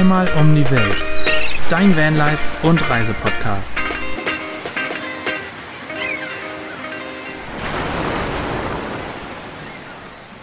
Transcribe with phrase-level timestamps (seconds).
[0.00, 0.96] Zweimal um die Welt.
[1.68, 3.74] Dein Vanlife und Reisepodcast.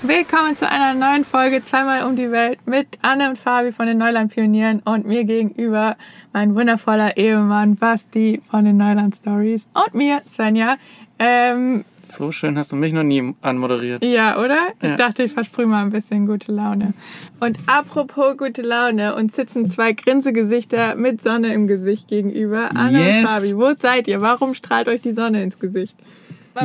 [0.04, 3.98] Willkommen zu einer neuen Folge Zweimal um die Welt mit Anne und Fabi von den
[3.98, 5.98] Neuland Pionieren und mir gegenüber
[6.34, 10.78] mein wundervoller Ehemann Basti von den Neuland Stories und mir, Svenja.
[11.18, 14.04] Ähm, So schön hast du mich noch nie anmoderiert.
[14.04, 14.70] ja, oder?
[14.82, 14.96] Ich Ja.
[14.96, 16.94] dachte, ich versprühe mal ein bisschen gute Laune.
[17.40, 22.70] Und apropos gute Laune, uns sitzen zwei Grinsegesichter mit Sonne im Gesicht gegenüber.
[22.76, 23.20] Anne Yes.
[23.20, 24.22] und Fabi, wo seid ihr?
[24.22, 25.96] Warum strahlt euch die Sonne ins Gesicht?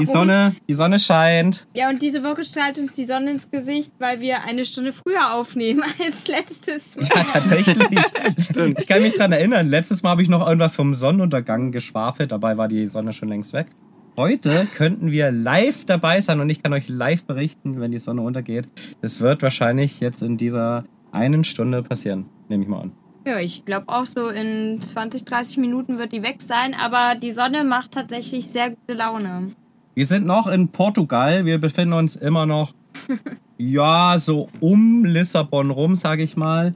[0.01, 1.67] Die Sonne, die Sonne scheint.
[1.75, 5.35] Ja, und diese Woche strahlt uns die Sonne ins Gesicht, weil wir eine Stunde früher
[5.35, 7.05] aufnehmen als letztes Mal.
[7.15, 7.77] Ja, tatsächlich.
[8.79, 12.57] Ich kann mich dran erinnern, letztes Mal habe ich noch irgendwas vom Sonnenuntergang geschwafelt, dabei
[12.57, 13.67] war die Sonne schon längst weg.
[14.15, 18.21] Heute könnten wir live dabei sein und ich kann euch live berichten, wenn die Sonne
[18.21, 18.69] untergeht.
[19.01, 22.93] Es wird wahrscheinlich jetzt in dieser einen Stunde passieren, nehme ich mal an.
[23.25, 27.31] Ja, ich glaube auch so in 20, 30 Minuten wird die weg sein, aber die
[27.31, 29.53] Sonne macht tatsächlich sehr gute Laune.
[29.95, 31.47] Wir sind noch in Portugal.
[31.47, 32.75] Wir befinden uns immer noch,
[33.57, 36.75] ja, so um Lissabon rum, sage ich mal.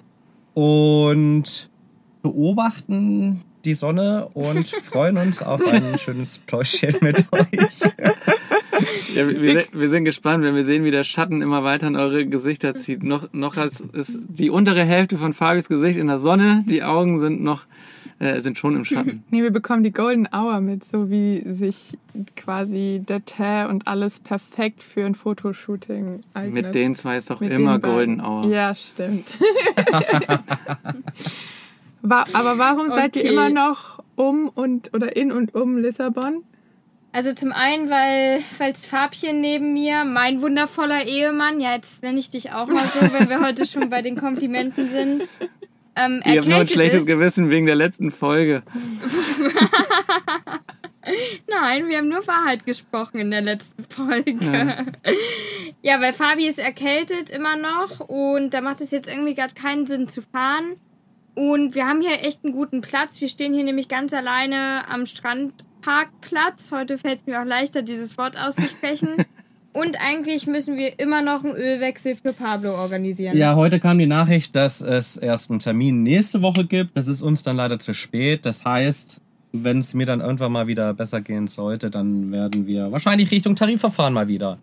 [0.54, 1.68] Und
[2.22, 7.80] beobachten die Sonne und freuen uns auf ein schönes Pläuschchen mit euch.
[9.14, 11.96] Ja, wir, wir, wir sind gespannt, wenn wir sehen, wie der Schatten immer weiter in
[11.96, 13.02] eure Gesichter zieht.
[13.02, 16.62] Noch, noch als ist die untere Hälfte von Fabis Gesicht in der Sonne.
[16.66, 17.62] Die Augen sind noch,
[18.18, 19.24] äh, sind schon im Schatten.
[19.30, 21.98] Nee, wir bekommen die Golden Hour mit, so wie sich
[22.36, 26.66] quasi der Tee und alles perfekt für ein Fotoshooting eignet.
[26.66, 27.78] Mit den zwei ist doch Mit immer.
[27.78, 28.46] Golden Hour.
[28.46, 29.38] Ja, stimmt.
[32.10, 36.44] Aber warum seid ihr immer noch um und oder in und um Lissabon?
[37.12, 42.28] Also zum einen, weil weil's Fabchen neben mir, mein wundervoller Ehemann, ja jetzt nenne ich
[42.28, 45.24] dich auch mal so, wenn wir heute schon bei den Komplimenten sind,
[45.96, 47.06] ähm, Ich habe nur ein schlechtes ist.
[47.06, 48.62] Gewissen wegen der letzten Folge.
[51.48, 54.36] Nein, wir haben nur Wahrheit gesprochen in der letzten Folge.
[54.40, 54.84] Ja.
[55.80, 59.86] Ja, weil Fabi ist erkältet immer noch und da macht es jetzt irgendwie gerade keinen
[59.86, 60.74] Sinn zu fahren.
[61.36, 63.20] Und wir haben hier echt einen guten Platz.
[63.20, 66.72] Wir stehen hier nämlich ganz alleine am Strandparkplatz.
[66.72, 69.10] Heute fällt es mir auch leichter, dieses Wort auszusprechen.
[69.74, 73.36] und eigentlich müssen wir immer noch einen Ölwechsel für Pablo organisieren.
[73.36, 76.96] Ja, heute kam die Nachricht, dass es erst einen Termin nächste Woche gibt.
[76.96, 78.46] Das ist uns dann leider zu spät.
[78.46, 79.20] Das heißt,
[79.52, 83.56] wenn es mir dann irgendwann mal wieder besser gehen sollte, dann werden wir wahrscheinlich Richtung
[83.56, 84.56] Tarifverfahren mal wieder.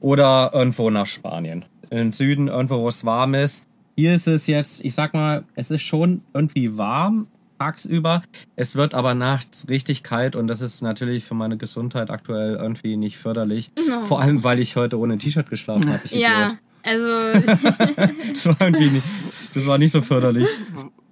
[0.00, 1.64] Oder irgendwo nach Spanien.
[1.90, 3.64] Im Süden, irgendwo, wo es warm ist.
[3.98, 8.22] Hier ist es jetzt, ich sag mal, es ist schon irgendwie warm tagsüber.
[8.54, 12.98] Es wird aber nachts richtig kalt und das ist natürlich für meine Gesundheit aktuell irgendwie
[12.98, 13.70] nicht förderlich.
[14.04, 16.02] Vor allem, weil ich heute ohne T-Shirt geschlafen habe.
[16.08, 16.58] Ja, Idiot.
[16.82, 19.06] also, Das war irgendwie nicht,
[19.54, 20.46] das war nicht so förderlich.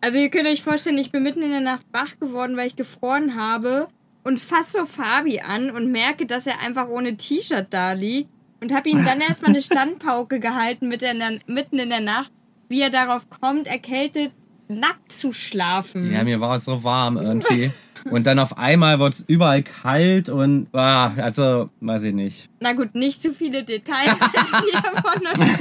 [0.03, 2.77] also ihr könnt euch vorstellen, ich bin mitten in der Nacht wach geworden, weil ich
[2.77, 3.89] gefroren habe
[4.25, 8.29] und fass so Fabi an und merke, dass er einfach ohne T-Shirt da liegt
[8.61, 11.15] und habe ihm dann erstmal eine Standpauke gehalten mit der,
[11.47, 12.31] mitten in der Nacht,
[12.69, 14.33] wie er darauf kommt, erkältet
[14.69, 16.11] nackt zu schlafen.
[16.13, 17.71] Ja, mir war es so warm irgendwie.
[18.11, 22.51] Und dann auf einmal wurde es überall kalt und ah, also weiß ich nicht.
[22.61, 25.61] Na gut, nicht zu viele Details jetzt hier von uns.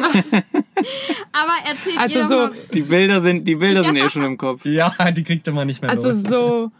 [1.31, 4.23] Aber erzählt Also ihr doch so- mal, Die Bilder sind, die Bilder sind eh schon
[4.23, 4.65] im Kopf.
[4.65, 6.21] Ja, die kriegte man nicht mehr Also los.
[6.23, 6.71] so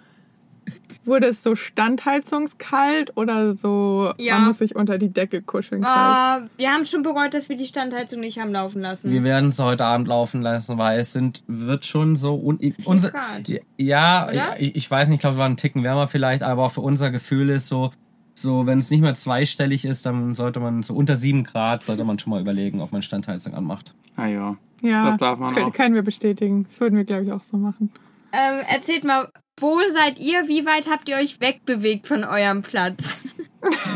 [1.06, 4.38] wurde es so standheizungskalt oder so Ja.
[4.40, 6.46] man muss sich unter die Decke kuscheln kalt.
[6.46, 9.12] äh, wir haben schon bereut, dass wir die Standheizung nicht haben laufen lassen.
[9.12, 12.36] Wir werden es heute Abend laufen lassen, weil es sind, wird schon so.
[12.36, 13.48] Un, unser, Grad.
[13.48, 16.70] ja, ja, ich, ich weiß nicht, ich glaube, wir waren einen Ticken wärmer vielleicht, aber
[16.70, 17.92] für unser Gefühl ist so,
[18.36, 22.04] so wenn es nicht mehr zweistellig ist, dann sollte man so unter sieben Grad, sollte
[22.04, 23.94] man schon mal überlegen, ob man Standheizung anmacht.
[24.16, 24.56] Ah ja.
[24.82, 25.74] Ja, das darf man können, auch.
[25.74, 26.66] können wir bestätigen.
[26.70, 27.92] Das würden wir glaube ich auch so machen.
[28.34, 30.48] Ähm, erzählt mal, wo seid ihr?
[30.48, 33.22] Wie weit habt ihr euch wegbewegt von eurem Platz?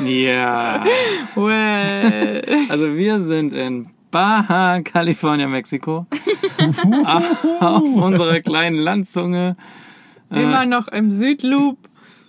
[0.05, 0.85] Ja.
[1.35, 2.41] Well.
[2.69, 6.05] Also wir sind in Baja California, Mexiko.
[7.59, 9.57] auf unserer kleinen Landzunge.
[10.29, 11.77] Immer noch im Südloop.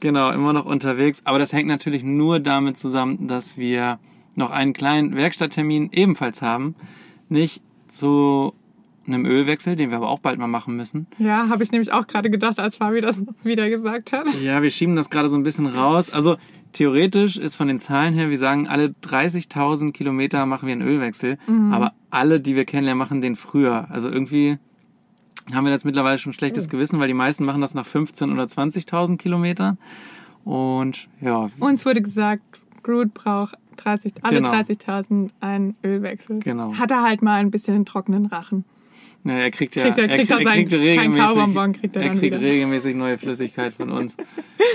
[0.00, 1.22] Genau, immer noch unterwegs.
[1.25, 3.98] Aber das hängt natürlich nur damit zusammen, dass wir
[4.34, 6.75] noch einen kleinen Werkstatttermin ebenfalls haben.
[7.28, 8.54] Nicht zu
[9.08, 11.06] einem Ölwechsel, den wir aber auch bald mal machen müssen.
[11.19, 14.26] Ja, habe ich nämlich auch gerade gedacht, als Fabi das wieder gesagt hat.
[14.43, 16.12] Ja, wir schieben das gerade so ein bisschen raus.
[16.12, 16.37] Also
[16.72, 21.38] theoretisch ist von den Zahlen her, wir sagen, alle 30.000 Kilometer machen wir einen Ölwechsel.
[21.72, 23.88] Aber alle, die wir kennenlernen, machen den früher.
[23.90, 24.58] Also irgendwie
[25.52, 28.32] haben wir jetzt mittlerweile schon ein schlechtes Gewissen, weil die meisten machen das nach 15.000
[28.32, 29.78] oder 20.000 Kilometern.
[30.44, 32.43] Und ja, Uns wurde gesagt,
[32.82, 34.50] Groot braucht 30, alle Genau.
[34.50, 36.40] 30.000 einen Ölwechsel.
[36.40, 36.75] Genau.
[36.75, 38.64] Hat er halt mal ein bisschen einen trockenen Rachen.
[39.24, 42.08] Ja, er kriegt ja Kriegt er- kriegt er sein- kein regelmäßig, Kaubonbon kriegt er er
[42.10, 42.40] kriegt wieder.
[42.40, 44.16] regelmäßig neue Flüssigkeit von uns.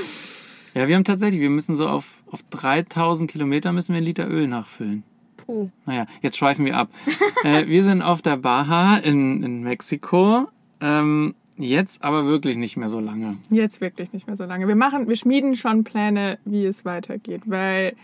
[0.74, 4.28] ja, wir haben tatsächlich, wir müssen so auf, auf 3000 Kilometer müssen wir einen Liter
[4.30, 5.04] Öl nachfüllen.
[5.38, 5.70] Puh.
[5.86, 6.90] Naja, jetzt schweifen wir ab.
[7.44, 10.48] äh, wir sind auf der Baja in, in Mexiko.
[10.82, 13.38] Ähm, jetzt aber wirklich nicht mehr so lange.
[13.50, 14.68] Jetzt wirklich nicht mehr so lange.
[14.68, 17.96] Wir machen, wir schmieden schon Pläne, wie es weitergeht, weil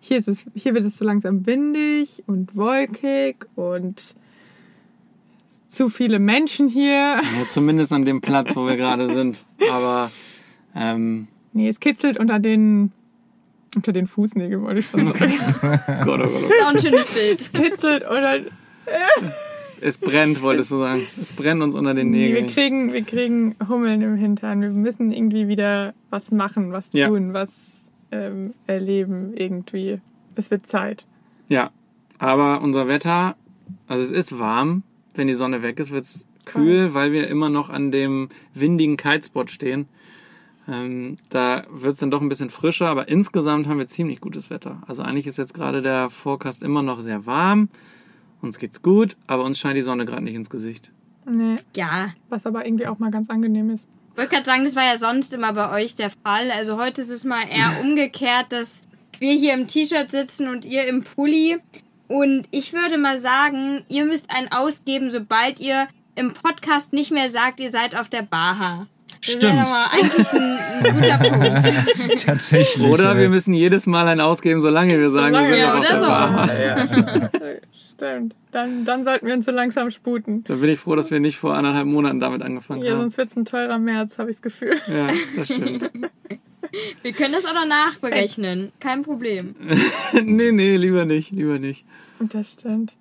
[0.00, 4.14] hier ist es, hier wird es so langsam windig und wolkig und
[5.76, 7.20] zu viele Menschen hier.
[7.22, 9.44] Ja, zumindest an dem Platz, wo wir gerade sind.
[9.72, 10.10] Aber
[10.74, 12.92] ähm, Nee, es kitzelt unter den
[13.74, 15.32] unter den Fußnägeln, wollte ich schon sagen.
[15.58, 16.50] Gott, oh Gott, oh Gott.
[16.50, 17.52] Ist auch ein schönes Bild.
[17.52, 18.38] kitzelt unter
[19.80, 21.06] Es brennt, wolltest du sagen.
[21.20, 22.54] Es brennt uns unter den Nee, wir Nägeln.
[22.54, 24.62] kriegen, wir kriegen Hummeln im Hintern.
[24.62, 27.08] Wir müssen irgendwie wieder was machen, was Ja.
[27.08, 27.50] tun, was
[28.12, 30.00] ähm, erleben irgendwie.
[30.36, 31.04] Es wird Zeit.
[31.48, 31.70] Ja,
[32.18, 33.36] aber unser Wetter,
[33.88, 34.82] also es ist warm.
[35.16, 39.50] Wenn die Sonne weg ist, wird's kühl, weil wir immer noch an dem windigen Kitespot
[39.50, 39.88] stehen.
[40.68, 44.82] Ähm, da wird's dann doch ein bisschen frischer, aber insgesamt haben wir ziemlich gutes Wetter.
[44.86, 47.68] Also eigentlich ist jetzt gerade der Forecast immer noch sehr warm.
[48.42, 50.90] Uns geht's gut, aber uns scheint die Sonne gerade nicht ins Gesicht.
[51.28, 52.12] Nee, Ja.
[52.28, 53.86] was aber irgendwie auch mal ganz angenehm ist.
[54.12, 56.50] Ich wollte gerade sagen, das war ja sonst immer bei euch der Fall.
[56.50, 58.84] Also heute ist es mal eher umgekehrt, dass
[59.18, 61.58] wir hier im T-Shirt sitzen und ihr im Pulli.
[62.08, 67.28] Und ich würde mal sagen, ihr müsst einen ausgeben, sobald ihr im Podcast nicht mehr
[67.28, 68.86] sagt, ihr seid auf der Baha.
[69.20, 69.42] Das Stimmt.
[69.54, 71.18] wäre doch mal eigentlich ein, ein guter
[72.08, 72.26] Punkt.
[72.26, 72.86] Tatsächlich.
[72.86, 73.18] Oder ey.
[73.22, 75.88] wir müssen jedes Mal einen ausgeben, solange wir sagen, Solange, wir sind ja, auf oder
[75.88, 76.06] der so.
[76.06, 77.30] Baha.
[77.96, 78.34] Stimmt.
[78.52, 80.44] Dann, dann sollten wir uns so langsam sputen.
[80.44, 83.00] Da bin ich froh, dass wir nicht vor anderthalb Monaten damit angefangen Ja, haben.
[83.00, 84.74] sonst wird's ein teurer März, habe ich das Gefühl.
[84.86, 85.90] Ja, das stimmt.
[87.02, 88.72] Wir können das auch noch nachberechnen.
[88.80, 89.54] Kein Problem.
[90.12, 91.84] nee, nee, lieber nicht, lieber nicht.
[92.18, 92.94] Das stimmt.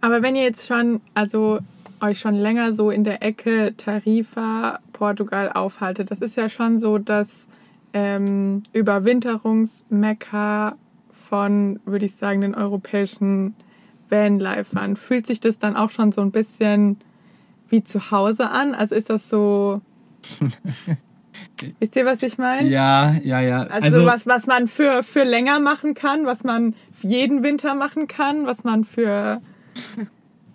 [0.00, 1.60] Aber wenn ihr jetzt schon, also
[2.00, 6.98] euch schon länger so in der Ecke Tarifa, Portugal aufhaltet, das ist ja schon so
[6.98, 7.28] das
[7.92, 10.76] ähm, Überwinterungsmekka
[11.10, 13.54] von, würde ich sagen, den europäischen
[14.08, 14.96] Vanlifern.
[14.96, 16.98] Fühlt sich das dann auch schon so ein bisschen
[17.68, 18.74] wie zu Hause an?
[18.74, 19.80] Also ist das so.
[21.78, 22.68] Wisst ihr, was ich meine?
[22.68, 23.62] Ja, ja, ja.
[23.64, 28.46] Also, was, was man für, für länger machen kann, was man jeden Winter machen kann,
[28.46, 29.40] was man für.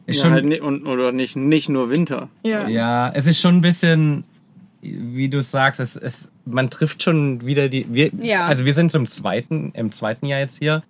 [0.06, 2.30] ist Ja, schon, halt ni- und, oder nicht, nicht nur Winter.
[2.44, 2.68] Ja.
[2.68, 4.24] Ja, es ist schon ein bisschen,
[4.82, 7.86] wie du sagst, es, es, man trifft schon wieder die.
[7.90, 8.46] Wir, Ja.
[8.46, 10.84] Also wir sind zum zweiten, im zweiten Jahr jetzt hier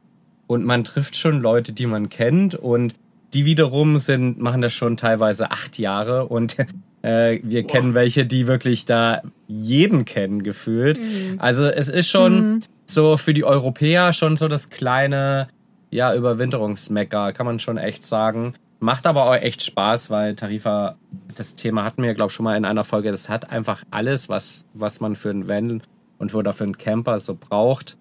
[0.47, 2.93] und man trifft schon Leute, die man kennt und
[3.33, 6.55] die wiederum sind, machen das schon teilweise acht Jahre und
[7.05, 10.99] äh, wir kennen welche, die wirklich da jeden kennen gefühlt.
[11.37, 15.47] Also es ist schon so für die Europäer schon so das kleine,
[15.91, 18.55] ja, Überwinterungsmecker, kann man schon echt sagen.
[18.79, 20.95] Macht aber auch echt Spaß, weil Tarifa,
[21.35, 24.27] das Thema hatten wir, glaube ich, schon mal in einer Folge, das hat einfach alles,
[24.27, 25.83] was, was man für einen Van
[26.17, 27.97] und oder für einen Camper so braucht.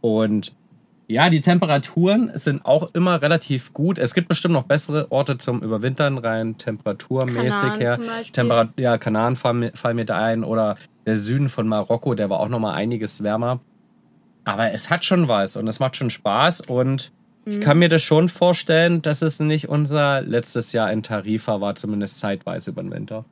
[0.00, 0.54] Und
[1.08, 3.98] ja, die Temperaturen sind auch immer relativ gut.
[3.98, 7.98] Es gibt bestimmt noch bessere Orte zum Überwintern, rein temperaturmäßig Kanaren her.
[8.32, 12.28] Temperat ja, Kanaren fallen mir, fallen mir da ein oder der Süden von Marokko, der
[12.28, 13.60] war auch noch mal einiges wärmer.
[14.44, 17.12] Aber es hat schon was und es macht schon Spaß und
[17.48, 21.76] ich kann mir das schon vorstellen, dass es nicht unser letztes Jahr in Tarifa war,
[21.76, 23.24] zumindest zeitweise über den Winter.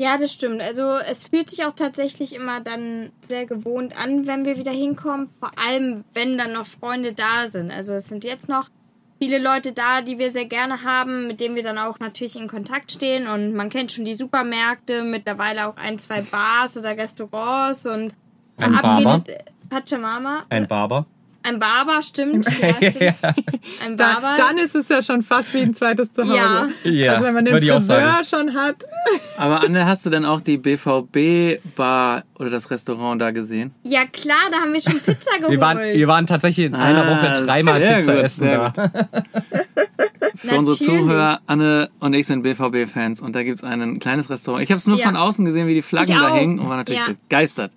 [0.00, 0.62] Ja, das stimmt.
[0.62, 5.28] Also es fühlt sich auch tatsächlich immer dann sehr gewohnt an, wenn wir wieder hinkommen.
[5.40, 7.70] Vor allem, wenn dann noch Freunde da sind.
[7.70, 8.70] Also es sind jetzt noch
[9.18, 12.48] viele Leute da, die wir sehr gerne haben, mit denen wir dann auch natürlich in
[12.48, 13.28] Kontakt stehen.
[13.28, 18.14] Und man kennt schon die Supermärkte, mittlerweile auch ein, zwei Bars oder Restaurants und
[18.56, 19.22] Ein Barber,
[19.68, 20.44] Pachamama.
[20.48, 21.04] ein Barber.
[21.42, 22.44] Ein Barber, stimmt.
[22.60, 23.14] Ja, stimmt.
[23.84, 24.34] Ein Da, Barber.
[24.36, 26.34] dann ist es ja schon fast wie ein zweites Zuhause.
[26.36, 26.68] Ja.
[26.84, 28.84] Ja, also wenn man den würde Friseur schon hat.
[29.38, 33.72] Aber Anne, hast du denn auch die BVB-Bar oder das Restaurant da gesehen?
[33.82, 35.50] ja klar, da haben wir schon Pizza geholt.
[35.52, 38.70] Wir waren, wir waren tatsächlich in einer Ah, Woche dreimal Pizza gut, essen da.
[40.36, 40.78] Für unsere Natürlich.
[40.78, 44.62] Zuhörer, Anne und ich sind BVB-Fans und da gibt's ein kleines Restaurant.
[44.62, 45.06] Ich habe es nur Ja.
[45.06, 46.36] von außen gesehen, wie die Flaggen da auch.
[46.36, 47.08] hängen und war natürlich Ja.
[47.28, 47.72] begeistert.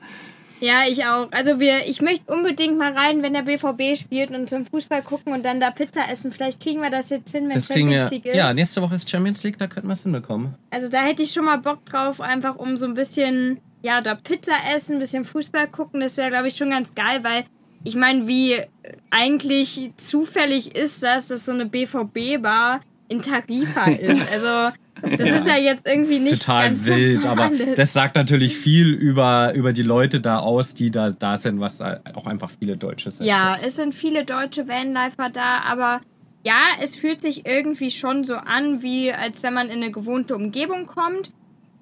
[0.63, 1.27] Ja, ich auch.
[1.31, 5.33] Also wir, ich möchte unbedingt mal rein, wenn der BVB spielt und zum Fußball gucken
[5.33, 6.31] und dann da Pizza essen.
[6.31, 8.11] Vielleicht kriegen wir das jetzt hin, wenn Das Champions wir.
[8.11, 8.35] League ist.
[8.37, 10.55] Ja, nächste Woche ist Champions League, da könnten wir es hinbekommen.
[10.71, 14.15] also da hätte ich schon mal Bock drauf, einfach um so ein bisschen, ja, da
[14.15, 15.99] Pizza essen, ein bisschen Fußball gucken.
[15.99, 17.43] Das wäre, glaube ich, schon ganz geil, weil
[17.83, 18.61] ich meine, wie
[19.09, 22.79] eigentlich zufällig ist das, dass so eine BVB-Bar
[23.09, 24.21] in Tarifa ist.
[24.31, 27.75] Also das ist ja jetzt irgendwie nicht Total wild, aber Normales.
[27.75, 31.81] das sagt natürlich viel über, über die Leute da aus, die da, da sind, was
[31.81, 33.25] auch einfach viele Deutsche sind.
[33.25, 36.01] Ja, es sind viele deutsche Vanlifer da, aber
[36.45, 40.35] ja, es fühlt sich irgendwie schon so an, wie als wenn man in eine gewohnte
[40.35, 41.31] Umgebung kommt.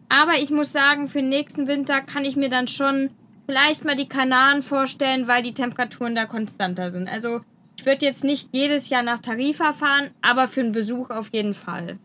[0.09, 3.11] Aber ich muss sagen, für den nächsten Winter kann ich mir dann schon
[3.45, 7.07] vielleicht mal die Kanaren vorstellen, weil die Temperaturen da konstanter sind.
[7.07, 7.41] Also
[7.77, 11.53] ich würde jetzt nicht jedes Jahr nach Tarifa fahren, aber für einen Besuch auf jeden
[11.53, 11.97] Fall.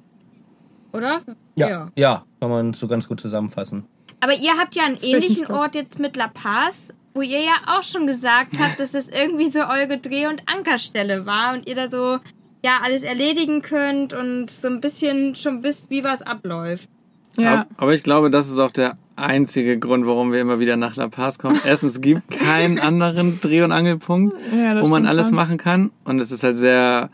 [0.97, 1.21] Oder?
[1.57, 3.85] Ja, ja, kann man so ganz gut zusammenfassen.
[4.21, 5.47] Aber ihr habt ja einen ähnlichen.
[5.47, 9.51] Ort jetzt mit La Paz, wo ihr ja auch schon gesagt habt, dass es irgendwie
[9.51, 12.19] so eure Dreh- und Ankerstelle war und ihr da so
[12.65, 16.89] ja alles erledigen könnt und so ein bisschen schon wisst, wie was abläuft.
[17.39, 17.61] Ja.
[17.63, 20.97] Ab- Aber ich glaube, das ist auch der einzige Grund, warum wir immer wieder nach
[20.97, 21.61] La Paz kommen.
[21.65, 25.37] Erstens, es gibt keinen anderen Dreh- und Angelpunkt, Ja, wo man alles schon.
[25.37, 25.91] machen kann.
[26.05, 27.11] Und es ist halt sehr,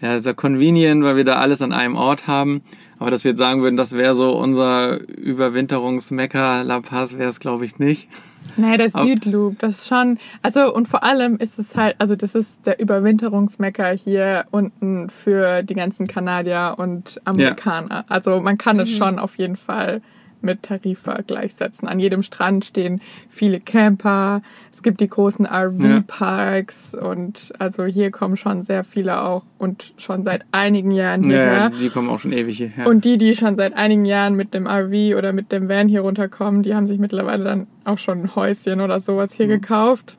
[0.00, 2.62] ja, sehr convenient, weil wir da alles an einem Ort haben.
[3.00, 7.40] Aber dass wir jetzt sagen würden, das wäre so unser Überwinterungsmecker, La Paz wäre es,
[7.40, 8.10] glaube ich, nicht.
[8.58, 12.34] Nee, der Südloop, das ist schon, also und vor allem ist es halt, also das
[12.34, 18.04] ist der Überwinterungsmecker hier unten für die ganzen Kanadier und Amerikaner.
[18.08, 20.02] Also man kann es schon auf jeden Fall
[20.42, 21.88] mit Tarifa gleichsetzen.
[21.88, 24.42] An jedem Strand stehen viele Camper,
[24.72, 30.22] es gibt die großen RV-Parks und also hier kommen schon sehr viele auch und schon
[30.22, 31.52] seit einigen Jahren hierher.
[31.54, 32.86] Ja, die kommen auch schon ewig hierher.
[32.86, 36.00] Und die, die schon seit einigen Jahren mit dem RV oder mit dem Van hier
[36.00, 40.16] runterkommen, die haben sich mittlerweile dann auch schon ein Häuschen oder sowas hier gekauft.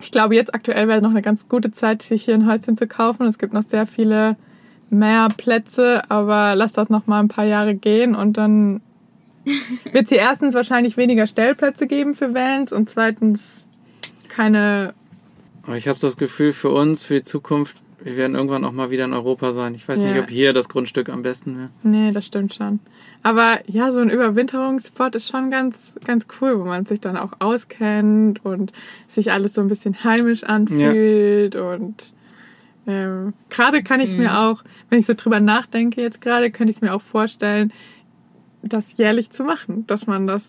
[0.00, 2.86] Ich glaube, jetzt aktuell wäre noch eine ganz gute Zeit, sich hier ein Häuschen zu
[2.86, 3.26] kaufen.
[3.26, 4.36] Es gibt noch sehr viele
[4.88, 8.80] mehr Plätze, aber lass das noch mal ein paar Jahre gehen und dann
[9.92, 13.40] wird es hier erstens wahrscheinlich weniger Stellplätze geben für Vans und zweitens
[14.28, 14.94] keine
[15.66, 18.72] Aber ich habe so das Gefühl, für uns, für die Zukunft, wir werden irgendwann auch
[18.72, 19.74] mal wieder in Europa sein.
[19.74, 20.08] Ich weiß Ja.
[20.08, 21.68] nicht, ob hier das Grundstück am besten wäre.
[21.82, 22.80] Nee, das stimmt schon.
[23.22, 27.32] Aber ja, so ein Überwinterungsspot ist schon ganz, ganz cool, wo man sich dann auch
[27.40, 28.72] auskennt und
[29.06, 31.56] sich alles so ein bisschen heimisch anfühlt.
[31.56, 32.14] Und
[32.86, 36.70] ähm, gerade kann ich es mir auch, wenn ich so drüber nachdenke jetzt gerade, könnte
[36.70, 37.70] ich es mir auch vorstellen,
[38.62, 40.44] das jährlich zu machen, dass man das.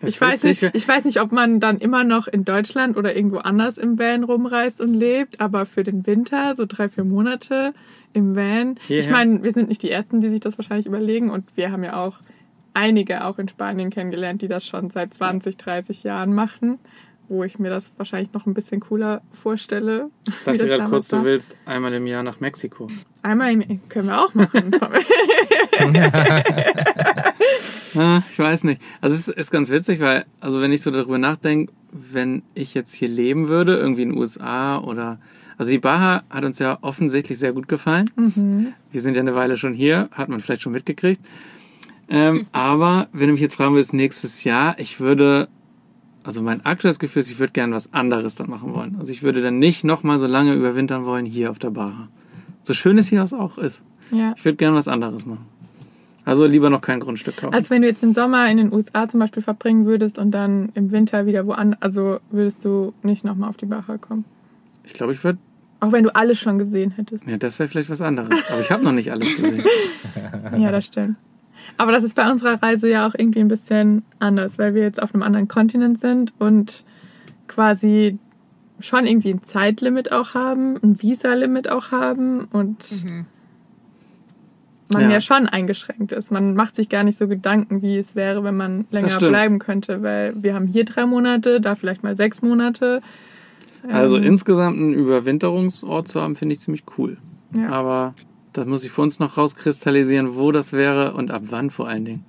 [0.00, 3.14] Das ich weiß nicht, ich weiß nicht, ob man dann immer noch in Deutschland oder
[3.14, 7.74] irgendwo anders im Van rumreist und lebt, aber für den Winter, so drei, vier Monate
[8.14, 8.76] im Van.
[8.76, 9.12] Ich Hierher?
[9.12, 12.02] meine, wir sind nicht die Ersten, die sich das wahrscheinlich überlegen und wir haben ja
[12.02, 12.16] auch
[12.72, 16.78] einige auch in Spanien kennengelernt, die das schon seit 20, 30 Jahren machen,
[17.30, 20.10] wo ich mir das wahrscheinlich noch ein bisschen cooler vorstelle.
[20.28, 21.24] Ich dachte das gerade kurz, du war.
[21.24, 22.88] willst einmal im Jahr nach Mexiko.
[23.22, 24.72] Einmal im, können wir auch machen.
[27.96, 28.80] Ah, ich weiß nicht.
[29.00, 32.94] Also es ist, ganz witzig, weil, also wenn ich so darüber nachdenke, wenn ich jetzt
[32.94, 35.18] hier leben würde, irgendwie in den USA oder,
[35.58, 38.10] also die Baja hat uns ja offensichtlich sehr gut gefallen.
[38.92, 41.20] Wir sind ja eine Weile schon hier, hat man vielleicht schon mitgekriegt.
[42.08, 45.48] Ähm, aber wenn du mich jetzt fragen würdest, nächstes Jahr, ich würde,
[46.24, 48.96] also mein aktuelles Gefühl ist, ich würde gern was anderes dann machen wollen.
[48.98, 52.08] Also ich würde dann nicht nochmal so lange überwintern wollen hier auf der Baja.
[52.62, 53.82] So schön es hier auch ist.
[54.10, 54.34] ja.
[54.36, 55.46] Ich würde gern was anderes machen.
[56.26, 57.54] Also lieber noch kein Grundstück kaufen.
[57.54, 60.68] Als wenn du jetzt den Sommer in den USA zum Beispiel verbringen würdest und dann
[60.74, 64.24] im Winter wieder woanders, also würdest du nicht nochmal auf die Baja kommen.
[64.84, 65.38] ich glaube, ich würde
[65.80, 67.26] Auch wenn du alles schon gesehen hättest.
[67.26, 68.28] Ja, das wäre vielleicht was anderes.
[68.50, 69.64] Aber ich habe noch nicht alles gesehen.
[70.58, 71.16] Ja, das stimmt.
[71.76, 75.02] Aber das ist bei unserer Reise ja auch irgendwie ein bisschen anders, weil wir jetzt
[75.02, 76.84] auf einem anderen Kontinent sind und
[77.48, 78.18] quasi
[78.80, 83.04] schon irgendwie ein Zeitlimit auch haben, ein Visa-Limit auch haben und
[84.92, 85.10] man ja.
[85.10, 85.20] Ja.
[85.20, 86.30] schon eingeschränkt ist.
[86.30, 90.02] Man macht sich gar nicht so Gedanken, wie es wäre, wenn man länger bleiben könnte,
[90.02, 93.00] weil wir haben hier drei Monate, da vielleicht mal sechs Monate.
[93.88, 97.18] Also Ähm, insgesamt einen Überwinterungsort zu haben, finde ich ziemlich cool.
[97.54, 97.68] ja.
[97.68, 98.14] Aber
[98.52, 102.04] das muss ich für uns noch rauskristallisieren, wo das wäre und ab wann vor allen
[102.04, 102.24] Dingen.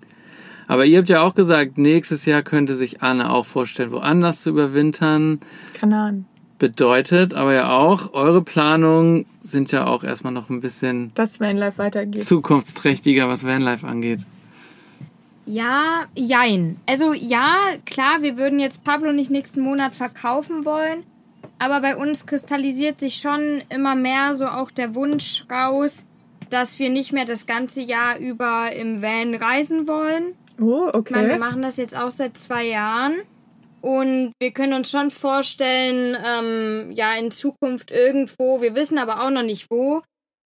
[0.68, 4.52] Aber ihr habt ja auch gesagt, nächstes Jahr könnte sich Anne auch vorstellen, woanders zu
[4.52, 5.42] überwintern.
[5.74, 6.26] Kanaren.
[6.60, 11.80] Bedeutet aber ja auch, eure Planungen sind ja auch erstmal noch ein bisschen Das Vanlife
[11.80, 12.24] weitergeht.
[12.24, 14.20] zukunftsträchtiger, was Vanlife angeht.
[15.46, 16.78] Ja, jein.
[16.86, 21.04] Also ja, klar, wir würden jetzt Pablo nicht nächsten Monat verkaufen wollen,
[21.60, 26.06] aber bei uns kristallisiert sich schon immer mehr so auch der Wunsch raus,
[26.52, 30.36] dass wir nicht mehr das ganze Jahr über im Van reisen wollen.
[30.60, 31.40] Oh, Ich meine, wir okay.
[31.40, 33.22] machen das jetzt auch seit zwei Jahren.
[33.82, 39.32] Und wir können uns schon vorstellen, ähm, ja, in Zukunft irgendwo, wir wissen aber auch
[39.32, 40.04] noch nicht wo,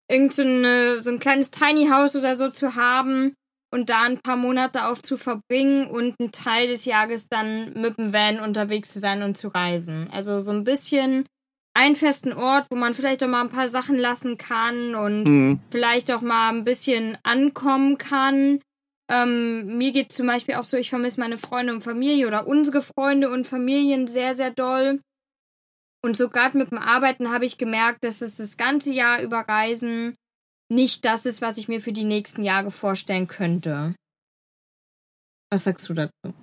[0.09, 3.35] irgend so, eine, so ein kleines Tiny House oder so zu haben
[3.71, 7.97] und da ein paar Monate auch zu verbringen und einen Teil des Jahres dann mit
[7.97, 10.09] dem Van unterwegs zu sein und zu reisen.
[10.13, 11.25] Also so ein bisschen
[11.75, 15.59] einen festen Ort, wo man vielleicht auch mal ein paar Sachen lassen kann und Mhm.
[15.71, 18.61] vielleicht auch mal ein bisschen ankommen kann.
[19.11, 22.81] Ähm, mir geht zum Beispiel auch so, ich vermisse meine Freunde und Familie oder unsere
[22.81, 25.01] Freunde und Familien sehr, sehr doll.
[26.03, 29.39] Und so gerade mit dem Arbeiten habe ich gemerkt, dass es das ganze Jahr über
[29.41, 30.15] Reisen
[30.71, 33.95] nicht das ist, was ich mir für die nächsten Jahre vorstellen könnte.
[35.51, 36.33] Was sagst du dazu?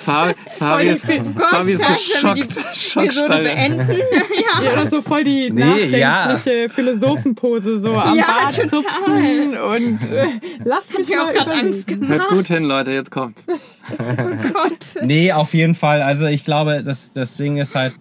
[0.00, 2.36] Fabi, Fabi ist, Gott, Fabi ist geschockt.
[2.38, 3.90] die Episode beenden.
[3.90, 4.62] ja.
[4.64, 6.26] Ja, oder so voll die Nee, ja.
[6.26, 8.68] nachdenkliche Philosophenpose, so am Ja, Bart total.
[8.70, 10.26] zupfen und äh,
[10.64, 12.08] lass Hat mich mir auch gerade Angst überlegen.
[12.08, 12.36] Hört gemacht.
[12.36, 13.46] gut hin, Leute, jetzt kommt's.
[13.98, 15.02] Oh Gott.
[15.02, 16.02] Nee, auf jeden Fall.
[16.02, 17.94] Also ich glaube, das, das Ding ist halt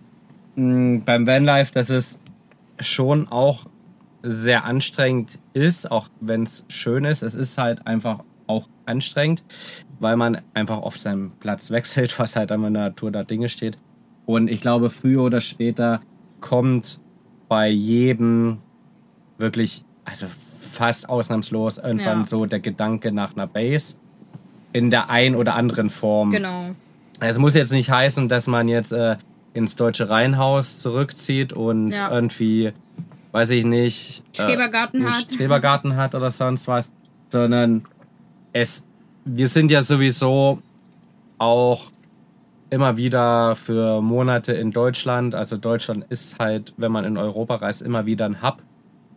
[0.56, 2.20] mh, beim Vanlife, dass es
[2.80, 3.66] schon auch
[4.22, 7.24] sehr anstrengend ist, auch wenn es schön ist.
[7.24, 9.44] Es ist halt einfach auch anstrengend,
[10.02, 13.78] weil man einfach oft seinen Platz wechselt, was halt an der Natur da Dinge steht.
[14.26, 16.02] Und ich glaube, früher oder später
[16.42, 17.00] kommt
[17.48, 18.58] bei jedem
[19.38, 20.28] wirklich, also
[20.60, 22.26] fast ausnahmslos, irgendwann Ja.
[22.26, 23.96] so der Gedanke nach einer Base
[24.74, 26.32] in der ein oder anderen Form.
[26.32, 26.72] Genau.
[27.20, 29.18] Es muss jetzt nicht heißen, dass man jetzt äh,
[29.54, 32.10] ins deutsche Reihenhaus zurückzieht und Ja.
[32.12, 32.72] irgendwie,
[33.34, 35.28] weiß ich nicht, äh, Schrebergarten einen hat.
[35.36, 36.90] Schrebergarten hat oder sonst was,
[37.30, 37.84] sondern
[38.54, 38.86] es,
[39.26, 40.60] wir sind ja sowieso
[41.38, 41.92] auch
[42.70, 45.36] immer wieder für Monate in Deutschland.
[45.36, 48.64] Also Deutschland ist halt, wenn man in Europa reist, immer wieder ein Hub.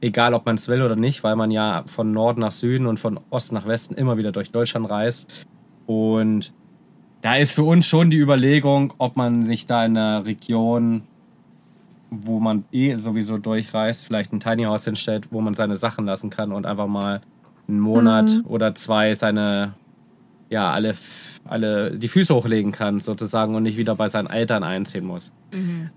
[0.01, 2.99] Egal, ob man es will oder nicht, weil man ja von Norden nach Süden und
[2.99, 5.29] von Osten nach Westen immer wieder durch Deutschland reist.
[5.87, 6.53] Und
[7.21, 11.05] da ist für uns schon die Überlegung, ob man sich da in einer Region,
[12.11, 16.29] wo man eh sowieso durchreist, vielleicht ein Tiny House hinstellt, wo man seine Sachen lassen
[16.29, 17.23] kann und einfach mal
[17.67, 19.75] einen Monat oder zwei seine,
[20.51, 20.95] ja, alle,
[21.45, 25.33] alle die Füße hochlegen kann, sozusagen, und nicht wieder bei seinen Eltern einziehen muss.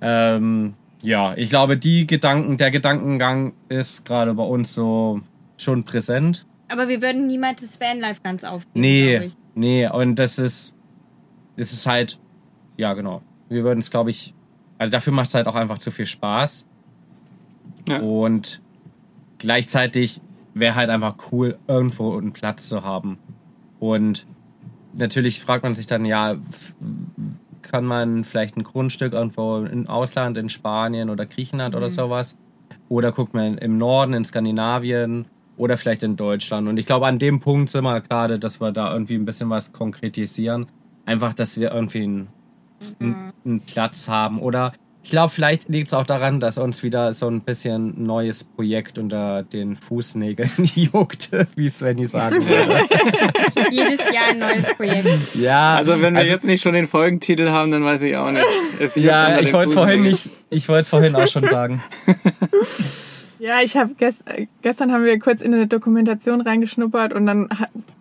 [0.01, 5.22] Ähm, ja, ich glaube, die Gedanken, der Gedankengang ist gerade bei uns so
[5.58, 6.46] schon präsent.
[6.70, 9.33] Aber wir würden niemals das Vanlife ganz aufgeben, Nee, ich.
[9.55, 10.74] nee, und das ist,
[11.55, 12.20] das ist halt,
[12.77, 13.22] ja, genau.
[13.50, 14.33] Wir würden es, glaube ich,
[14.77, 16.66] also dafür macht es halt auch einfach zu viel Spaß.
[17.88, 18.00] Ja.
[18.00, 18.62] Und
[19.38, 20.22] gleichzeitig
[20.53, 23.18] wäre halt einfach cool, irgendwo einen Platz zu haben.
[23.79, 24.25] Und
[24.98, 26.36] natürlich fragt man sich dann, ja,
[27.62, 32.38] kann man vielleicht ein Grundstück irgendwo im Ausland, in Spanien oder Griechenland oder sowas?
[32.90, 35.25] Oder guckt man im Norden, in Skandinavien
[35.57, 36.68] oder vielleicht in Deutschland?
[36.68, 39.50] Und ich glaube, an dem Punkt sind wir gerade, dass wir da irgendwie ein bisschen
[39.50, 40.68] was konkretisieren.
[41.05, 42.27] Einfach, dass wir irgendwie einen,
[43.00, 44.40] einen, einen Platz haben.
[44.40, 44.72] Oder
[45.07, 48.98] ich glaube, vielleicht liegt es auch daran, dass uns wieder so ein bisschen neues Projekt
[48.98, 52.81] unter den Fußnägeln juckt, wie Svenny sagen würde.
[53.72, 55.35] Jedes Jahr ein neues Projekt.
[55.35, 58.43] ja, Also wenn wir jetzt nicht schon den Folgentitel haben, dann weiß ich auch nicht.
[58.81, 61.81] Es Ja, ich wollte vorhin nicht, ich wollte vorhin auch schon sagen.
[63.39, 64.24] Ja, ich habe gest
[64.63, 67.48] gestern haben wir kurz in eine Dokumentation reingeschnuppert und dann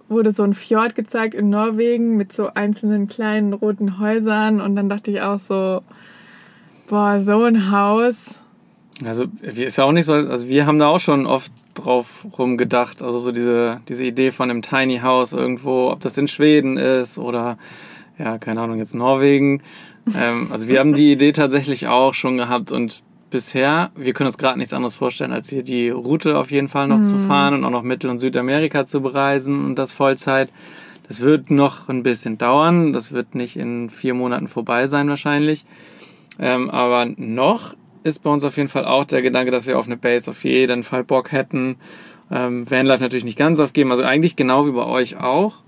[0.09, 4.88] wurde so ein Fjord gezeigt in Norwegen mit so einzelnen kleinen roten Häusern und dann
[4.88, 5.83] dachte ich auch so,
[6.88, 8.35] boah, so ein Haus.
[9.05, 12.27] Also wir- ist ja auch nicht so, also wir haben da auch schon oft drauf
[12.38, 13.03] rumgedacht.
[13.03, 17.18] Also so diese, diese Idee von einem Tiny House irgendwo, ob das in Schweden ist
[17.18, 17.59] oder
[18.18, 19.62] ja, keine Ahnung, jetzt Norwegen.
[20.18, 24.38] Ähm, also wir haben die Idee tatsächlich auch schon gehabt und bisher, wir können uns
[24.38, 27.64] gerade nichts anderes vorstellen, als hier die Route auf jeden Fall noch zu fahren und
[27.64, 30.49] auch noch Mittel- und Südamerika zu bereisen und das Vollzeit.
[31.09, 32.92] Das wird noch ein bisschen dauern.
[32.92, 35.64] Das wird nicht in vier Monaten vorbei sein wahrscheinlich.
[36.38, 39.87] Ähm, aber noch ist bei uns auf jeden Fall auch der Gedanke, dass wir auf
[39.87, 41.77] eine Base auf jeden Fall Bock hätten.
[42.31, 45.62] Ähm, Vanlife natürlich nicht ganz aufgeben, also eigentlich genau wie bei euch auch.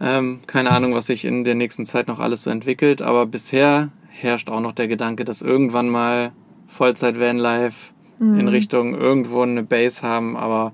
[0.00, 3.90] Ähm, keine Ahnung, was sich in der nächsten Zeit noch alles so entwickelt, aber bisher
[4.08, 6.32] herrscht auch noch der Gedanke, dass irgendwann mal
[6.68, 10.72] Vollzeit Vanlife in Richtung irgendwo eine Base haben, aber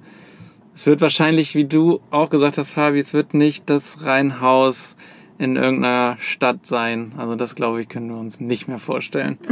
[0.75, 4.97] es wird wahrscheinlich, wie du auch gesagt hast, Fabi, es wird nicht das Reihenhaus
[5.39, 7.13] in irgendeiner Stadt sein.
[7.17, 9.39] Also das, glaube ich, können wir uns nicht mehr vorstellen.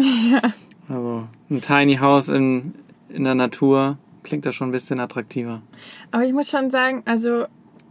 [0.87, 2.75] Also ein Tiny House in,
[3.09, 5.63] in der Natur klingt da schon ein bisschen attraktiver.
[6.11, 7.47] Aber ich muss schon sagen, also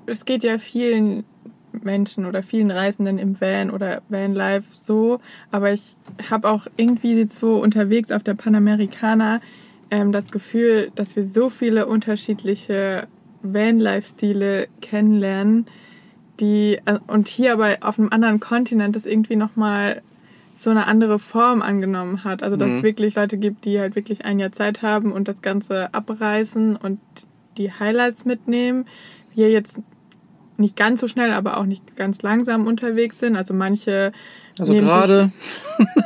[0.06, 1.24] es geht ja vielen
[1.72, 5.20] Menschen oder vielen Reisenden im Van oder Vanlife so,
[5.52, 5.96] aber ich
[6.30, 9.42] habe auch irgendwie jetzt so unterwegs auf der Panamericana
[9.90, 13.08] ähm, das Gefühl, dass wir so viele unterschiedliche
[13.42, 15.66] Vanlife-Stile kennenlernen,
[16.40, 20.02] die äh, und hier aber auf einem anderen Kontinent das irgendwie nochmal
[20.56, 22.44] so eine andere Form angenommen hat.
[22.44, 22.78] Also dass Mhm.
[22.78, 26.76] es wirklich Leute gibt, die halt wirklich ein Jahr Zeit haben und das Ganze abreißen
[26.76, 27.00] und
[27.58, 28.86] die Highlights mitnehmen.
[29.36, 29.80] Wir jetzt
[30.58, 33.36] nicht ganz so schnell, aber auch nicht ganz langsam unterwegs sind.
[33.36, 34.12] Also manche
[34.60, 35.32] Also gerade,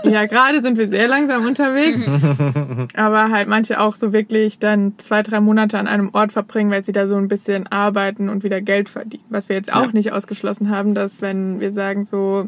[0.04, 2.00] ja, gerade sind wir sehr langsam unterwegs,
[2.96, 6.84] aber halt manche auch so wirklich dann zwei, drei Monate an einem Ort verbringen, weil
[6.84, 9.26] sie da so ein bisschen arbeiten und wieder Geld verdienen.
[9.30, 9.92] Was wir jetzt auch Ja.
[9.92, 12.48] nicht ausgeschlossen haben, dass wenn wir sagen so,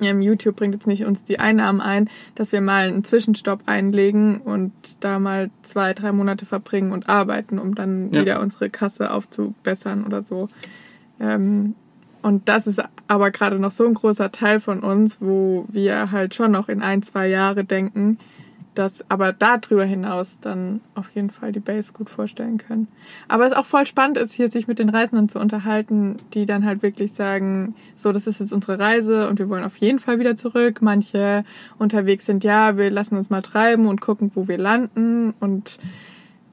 [0.00, 4.72] YouTube bringt jetzt nicht uns die Einnahmen ein, dass wir mal einen Zwischenstopp einlegen und
[5.00, 8.20] da mal zwei, drei Monate verbringen und arbeiten, um dann Ja.
[8.20, 10.48] wieder unsere Kasse aufzubessern oder so.
[11.20, 11.74] Ähm,
[12.22, 16.34] und das ist aber gerade noch so ein großer Teil von uns, wo wir halt
[16.34, 18.18] schon noch in ein, zwei Jahre denken,
[18.76, 22.88] dass aber darüber hinaus dann auf jeden Fall die Base gut vorstellen können.
[23.26, 26.64] Aber es auch voll spannend ist, hier sich mit den Reisenden zu unterhalten, die dann
[26.64, 30.18] halt wirklich sagen, so, das ist jetzt unsere Reise und wir wollen auf jeden Fall
[30.18, 30.82] wieder zurück.
[30.82, 31.44] Manche
[31.78, 35.78] unterwegs sind, ja, wir lassen uns mal treiben und gucken, wo wir landen und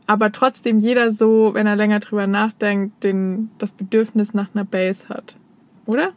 [0.05, 5.07] aber trotzdem jeder so, wenn er länger drüber nachdenkt, den, das Bedürfnis nach einer Base
[5.07, 5.37] hat.
[5.85, 6.11] Oder?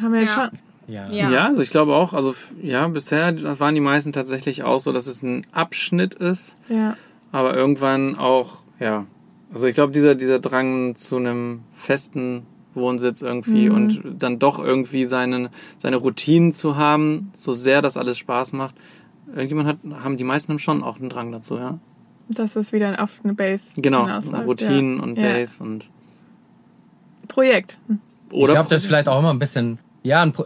[0.00, 0.28] Haben wir Ja.
[0.28, 0.58] schon.
[0.86, 1.08] Ja.
[1.10, 1.30] Ja.
[1.30, 1.46] Ja.
[1.46, 5.22] also ich glaube auch, also ja, bisher waren die meisten tatsächlich auch so, dass es
[5.22, 6.96] ein Abschnitt ist, Ja.
[7.32, 9.06] aber irgendwann auch, ja.
[9.52, 12.42] Also ich glaube, dieser, dieser Drang zu einem festen
[12.74, 13.74] Wohnsitz irgendwie Mhm.
[13.74, 18.74] und dann doch irgendwie seinen, seine Routinen zu haben, so sehr das alles Spaß macht.
[19.28, 21.78] Irgendjemand hat, haben die meisten haben schon auch einen Drang dazu, ja.
[22.28, 24.06] Dass es wieder auf eine Base Genau,
[24.44, 25.02] Routinen ja.
[25.02, 25.28] und Ja.
[25.32, 25.88] Base und
[27.28, 27.78] Projekt.
[28.30, 30.44] Ich glaube, das ist vielleicht auch immer ein bisschen, ja, ein, Pro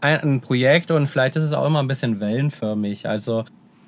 [0.00, 3.08] ein, ein Projekt und vielleicht ist es auch immer ein bisschen wellenförmig.
[3.08, 3.44] Also,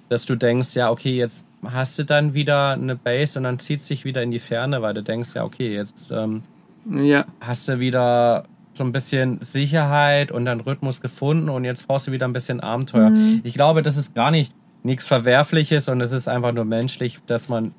[0.09, 3.81] dass du denkst, ja, okay, jetzt hast du dann wieder eine Base und dann zieht
[3.81, 6.42] es dich wieder in die Ferne, weil du denkst, ja, okay, jetzt ähm,
[6.90, 12.07] ja, hast du wieder so ein bisschen Sicherheit und dann Rhythmus gefunden und jetzt brauchst
[12.07, 13.11] du wieder ein bisschen Abenteuer.
[13.11, 13.40] Mhm.
[13.44, 14.52] Ich glaube, das ist gar nicht
[14.83, 17.72] nichts Verwerfliches und es ist einfach nur menschlich, dass man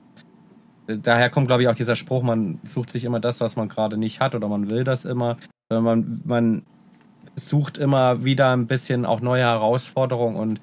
[0.87, 3.97] daher kommt, glaube ich, auch dieser Spruch, man sucht sich immer das, was man gerade
[3.97, 5.37] nicht hat oder man will das immer,
[5.69, 6.63] man, man
[7.35, 10.61] sucht immer wieder ein bisschen auch neue Herausforderungen und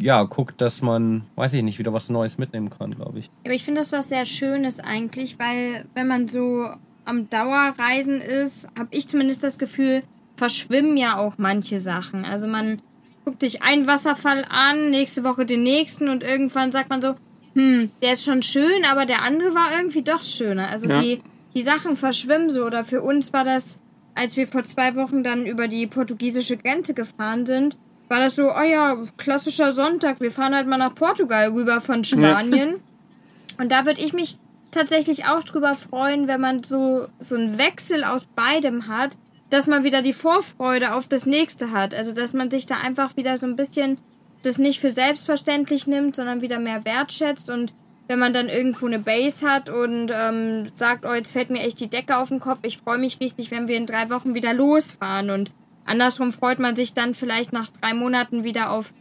[0.00, 3.30] ja, guckt, dass man, weiß ich nicht, wieder was Neues mitnehmen kann, glaube ich.
[3.44, 6.68] Aber ich finde das was sehr Schönes eigentlich, weil wenn man so
[7.04, 10.02] am Dauerreisen ist, habe ich zumindest das Gefühl,
[10.36, 12.24] verschwimmen ja auch manche Sachen.
[12.24, 12.80] Also man
[13.24, 17.14] guckt sich einen Wasserfall an, nächste Woche den nächsten und irgendwann sagt man so,
[17.58, 20.68] hm, der ist schon schön, aber der andere war irgendwie doch schöner.
[20.68, 21.00] Also Ja.
[21.02, 21.20] die,
[21.54, 22.64] die Sachen verschwimmen so.
[22.64, 23.80] Oder für uns war das,
[24.14, 27.76] als wir vor zwei Wochen dann über die portugiesische Grenze gefahren sind,
[28.08, 32.04] war das so, oh ja, klassischer Sonntag, wir fahren halt mal nach Portugal rüber von
[32.04, 32.76] Spanien.
[33.58, 34.38] Und da würde ich mich
[34.70, 39.16] tatsächlich auch drüber freuen, wenn man so, so einen Wechsel aus beidem hat,
[39.50, 41.92] dass man wieder die Vorfreude auf das nächste hat.
[41.94, 43.98] Also, dass man sich da einfach wieder so ein bisschen
[44.42, 47.72] das nicht für selbstverständlich nimmt, sondern wieder mehr wertschätzt und
[48.06, 51.78] wenn man dann irgendwo eine Base hat und ähm, sagt, oh, jetzt fällt mir echt
[51.78, 54.54] die Decke auf den Kopf, ich freue mich richtig, wenn wir in drei Wochen wieder
[54.54, 55.50] losfahren und
[55.84, 58.92] andersrum freut man sich dann vielleicht nach drei Monaten wieder auf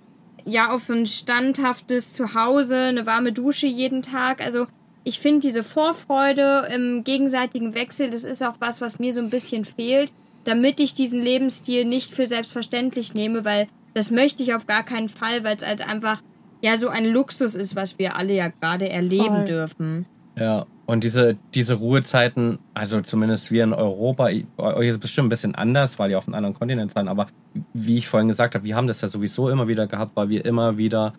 [0.47, 4.41] ja auf so ein standhaftes Zuhause, eine warme Dusche jeden Tag.
[4.41, 4.67] Also
[5.03, 9.29] ich finde diese Vorfreude im gegenseitigen Wechsel, das ist auch was, was mir so ein
[9.29, 10.11] bisschen fehlt,
[10.45, 15.09] damit ich diesen Lebensstil nicht für selbstverständlich nehme, weil das möchte ich auf gar keinen
[15.09, 16.21] Fall, weil es halt einfach
[16.61, 19.45] ja so ein Luxus ist, was wir alle ja gerade erleben Voll.
[19.45, 20.05] dürfen.
[20.39, 25.25] Ja, und diese, diese Ruhezeiten, also zumindest wir in Europa, bei euch ist es bestimmt
[25.27, 27.25] ein bisschen anders, weil ihr auf einem anderen Kontinent seid, aber
[27.73, 30.45] wie ich vorhin gesagt habe, wir haben das ja sowieso immer wieder gehabt, weil wir
[30.45, 31.13] immer wieder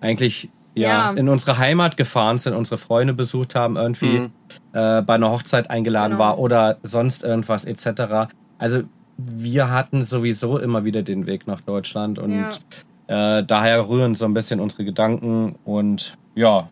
[0.00, 1.10] eigentlich ja, Ja.
[1.12, 4.30] in unsere Heimat gefahren sind, unsere Freunde besucht haben, irgendwie Mhm.
[4.74, 6.24] äh, bei einer Hochzeit eingeladen Genau.
[6.24, 8.28] war oder sonst irgendwas etc.
[8.58, 8.82] Also
[9.18, 12.60] wir hatten sowieso immer wieder den Weg nach Deutschland und
[13.08, 16.68] äh, daher rühren so ein bisschen unsere Gedanken und ja.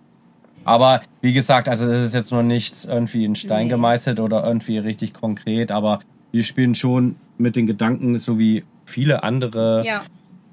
[0.67, 3.71] Aber wie gesagt, also das ist jetzt noch nichts irgendwie in Stein Nee.
[3.71, 6.01] gemeißelt oder irgendwie richtig konkret, aber
[6.33, 10.03] wir spielen schon mit den Gedanken, so wie viele andere Ja,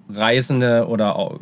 [0.09, 1.39] Reisende oder auch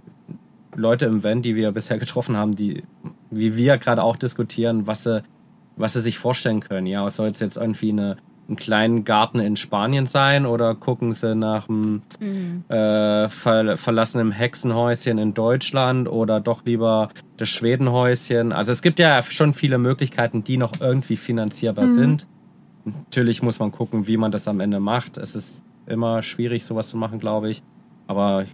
[0.75, 2.83] Leute im Van, die wir bisher getroffen haben, die,
[3.31, 5.23] wie wir gerade auch diskutieren, was sie,
[5.75, 6.85] was sie sich vorstellen können.
[6.85, 8.17] Ja, soll es jetzt irgendwie eine,
[8.49, 12.63] einen kleinen Garten in Spanien sein oder gucken sie nach einem Mhm.
[12.67, 18.51] äh, ver verlassenen Hexenhäuschen in Deutschland oder doch lieber das Schwedenhäuschen?
[18.51, 21.93] Also es gibt ja schon viele Möglichkeiten, die noch irgendwie finanzierbar Mhm.
[21.93, 22.27] sind.
[22.85, 25.17] Natürlich muss man gucken, wie man das am Ende macht.
[25.17, 27.61] Es ist immer schwierig, sowas zu machen, glaube ich.
[28.07, 28.45] Aber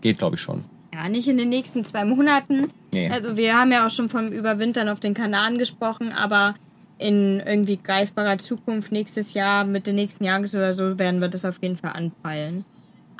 [0.00, 0.64] geht, glaube ich, schon.
[0.92, 2.68] ja, nicht in den nächsten zwei Monaten.
[2.92, 3.08] Nee.
[3.10, 6.54] Also wir haben ja auch schon vom Überwintern auf den Kanaren gesprochen, aber
[6.98, 11.58] in irgendwie greifbarer Zukunft nächstes Jahr, Mitte nächsten Jahres oder so, werden wir das auf
[11.62, 12.64] jeden Fall anpeilen.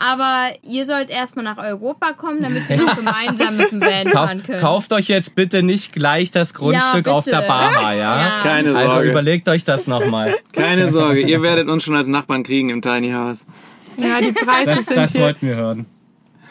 [0.00, 4.12] Aber ihr sollt erstmal nach Europa kommen, damit wir noch gemeinsam mit dem Van Kauf,
[4.12, 4.60] fahren können.
[4.60, 7.42] kauft euch jetzt bitte nicht gleich das Grundstück Ja, auf der.
[7.42, 8.20] Baha, ja?
[8.20, 8.40] Ja.
[8.44, 9.10] Keine Also Sorge.
[9.10, 10.36] überlegt euch das nochmal.
[10.52, 13.44] Keine Sorge, ihr werdet uns schon als Nachbarn kriegen im Tiny House.
[13.96, 15.86] Ja, die Preise, Das, sind das hier, wollten wir hören.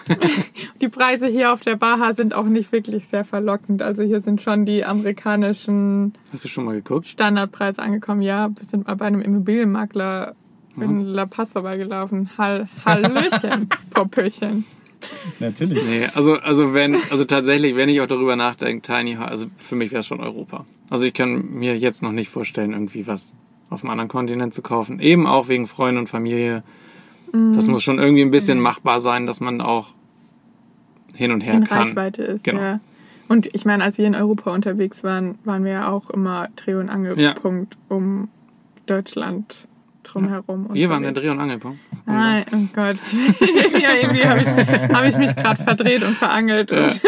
[0.82, 3.82] die Preise hier auf der Baha sind auch nicht wirklich sehr verlockend.
[3.82, 7.08] Also hier sind schon die amerikanischen Hast du schon mal geguckt?
[7.08, 8.22] Standardpreise angekommen.
[8.22, 10.36] Ja, wir sind mal bei einem Immobilienmakler
[10.78, 12.30] bin La Paz vorbeigelaufen.
[12.38, 14.66] Hall Hallöchen, Popöchen.
[15.40, 15.84] Natürlich.
[15.86, 19.76] Nee, also, also wenn, also tatsächlich, wenn ich auch darüber nachdenke, Tiny House, also für
[19.76, 20.66] mich wäre es schon Europa.
[20.90, 23.36] Also ich kann mir jetzt noch nicht vorstellen, irgendwie was
[23.70, 25.00] auf einem anderen Kontinent zu kaufen.
[25.00, 26.64] Eben auch wegen Freunde und Familie.
[27.34, 29.90] Das muss schon irgendwie ein bisschen machbar sein, dass man auch
[31.14, 31.88] hin und her in kann.
[31.88, 32.44] Reichweite ist.
[32.44, 32.62] Genau.
[32.62, 32.80] Ja.
[33.28, 36.76] Und ich meine, als wir in Europa unterwegs waren, waren wir ja auch immer Dreh-
[36.76, 38.30] und Angelpunkt um
[38.86, 39.68] Deutschland
[40.04, 40.70] drumherum.
[40.74, 41.12] Wir waren der.
[41.12, 41.80] Dreh- und Angelpunkt.
[42.06, 42.98] Nein, oh Gott.
[43.82, 46.72] ja, irgendwie habe ich, hab ich mich gerade verdreht und verangelt.
[46.72, 46.86] Ja.
[46.90, 47.02] Und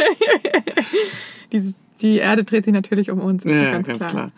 [1.53, 3.43] die, die Erde dreht sich natürlich um uns.
[3.43, 4.31] Ja, ganz, klar.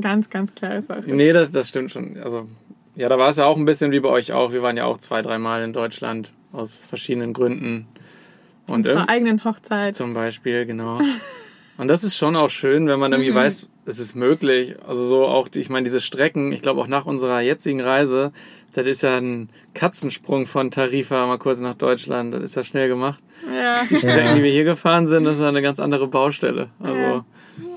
[0.00, 1.04] Ganz, ganz klar ist auch.
[1.04, 2.16] Nee, das, das stimmt schon.
[2.22, 2.48] Also,
[2.96, 4.52] ja, da war es ja auch ein bisschen wie bei euch auch.
[4.52, 7.86] Wir waren ja auch zwei, dreimal in Deutschland aus verschiedenen Gründen.
[8.66, 9.94] Und irgend- eigenen Hochzeit.
[9.96, 11.00] zum Beispiel, genau.
[11.76, 13.36] Und das ist schon auch schön, wenn man irgendwie Mhm.
[13.36, 14.76] weiß, es ist möglich.
[14.86, 18.32] Also so auch, die, ich meine, diese Strecken, ich glaube auch nach unserer jetzigen Reise,
[18.74, 22.32] das ist ja ein Katzensprung von Tarifa mal kurz nach Deutschland.
[22.32, 23.18] Das ist ja schnell gemacht.
[23.52, 23.82] Ja.
[23.90, 26.68] Die Strecken, die wir hier gefahren sind, das ist ja eine ganz andere Baustelle.
[26.80, 27.24] Also, Ja.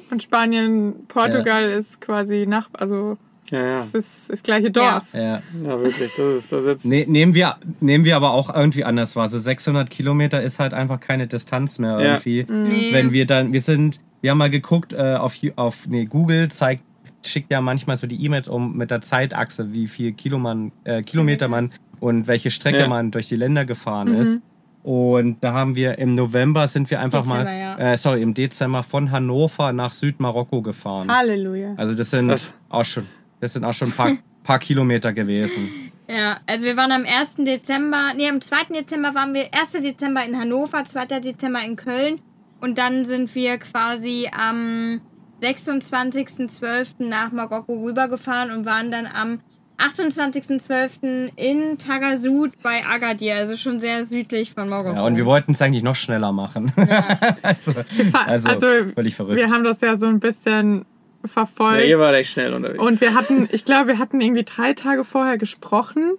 [0.09, 3.17] Und Spanien, Portugal ist quasi nach, also
[3.51, 3.79] ja, ja.
[3.81, 5.05] es ist das gleiche Dorf.
[5.13, 5.41] Ja.
[5.63, 6.11] Ja, wirklich.
[6.17, 6.85] Das ist das jetzt.
[6.85, 9.23] Ne, nehmen, wir, nehmen wir aber auch irgendwie anders wahr.
[9.23, 12.05] Also 600 Kilometer ist halt einfach keine Distanz mehr Ja.
[12.13, 12.45] irgendwie.
[12.49, 12.89] Nee.
[12.91, 16.83] Wenn wir dann, wir sind, wir haben mal geguckt, äh, auf, auf nee, Google zeigt,
[17.25, 21.01] schickt ja manchmal so die E-Mails um mit der Zeitachse, wie viel Kilo man, äh,
[21.01, 22.87] Kilometer man und welche Strecke Ja.
[22.87, 24.39] man durch die Länder gefahren ist.
[24.83, 27.77] Und da haben wir im November sind wir einfach Dezember, mal, ja.
[27.77, 31.11] äh, sorry, im Dezember von Hannover nach Südmarokko gefahren.
[31.11, 31.73] Halleluja.
[31.75, 32.53] Also das sind Krass.
[32.69, 33.03] auch schon,
[33.39, 35.91] das sind auch schon ein paar, paar Kilometer gewesen.
[36.07, 37.35] Ja, also wir waren am 1.
[37.39, 38.73] Dezember, nee, am 2.
[38.75, 39.73] Dezember waren wir, 1.
[39.81, 41.19] Dezember in Hannover, 2.
[41.19, 42.19] Dezember in Köln
[42.61, 45.01] und dann sind wir quasi am
[45.41, 46.95] 26.12.
[47.07, 49.39] nach Marokko rübergefahren und waren dann am
[49.79, 51.31] 28.12.
[51.35, 54.95] in Tagasud bei Agadir, also schon sehr südlich von Marokko.
[54.95, 56.71] Ja, und wir wollten es eigentlich noch schneller machen.
[57.43, 57.73] also,
[58.11, 59.37] Fa- also, also, völlig verrückt.
[59.37, 60.85] Wir haben das ja so ein bisschen
[61.27, 61.85] ja, verfolgt.
[61.87, 62.79] ihr wart echt schnell unterwegs.
[62.83, 66.13] Und wir hatten, ich glaube, wir hatten irgendwie drei Tage vorher gesprochen.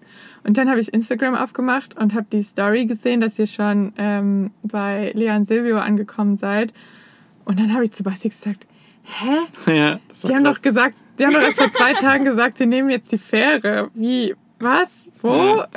[0.45, 4.51] Und dann habe ich Instagram aufgemacht und habe die Story gesehen, dass ihr schon ähm,
[4.63, 6.73] bei Lea und Silvio angekommen seid.
[7.45, 8.67] Und dann habe ich zu Basti gesagt,
[9.05, 9.37] hä?
[9.77, 10.57] ja, das war Die haben krass.
[10.57, 13.91] doch gesagt, die haben doch erst vor zwei Tagen gesagt, sie nehmen jetzt die Fähre.
[13.95, 14.35] Wie?
[14.61, 15.07] Was?
[15.21, 15.63] Wo?
[15.63, 15.69] Ja.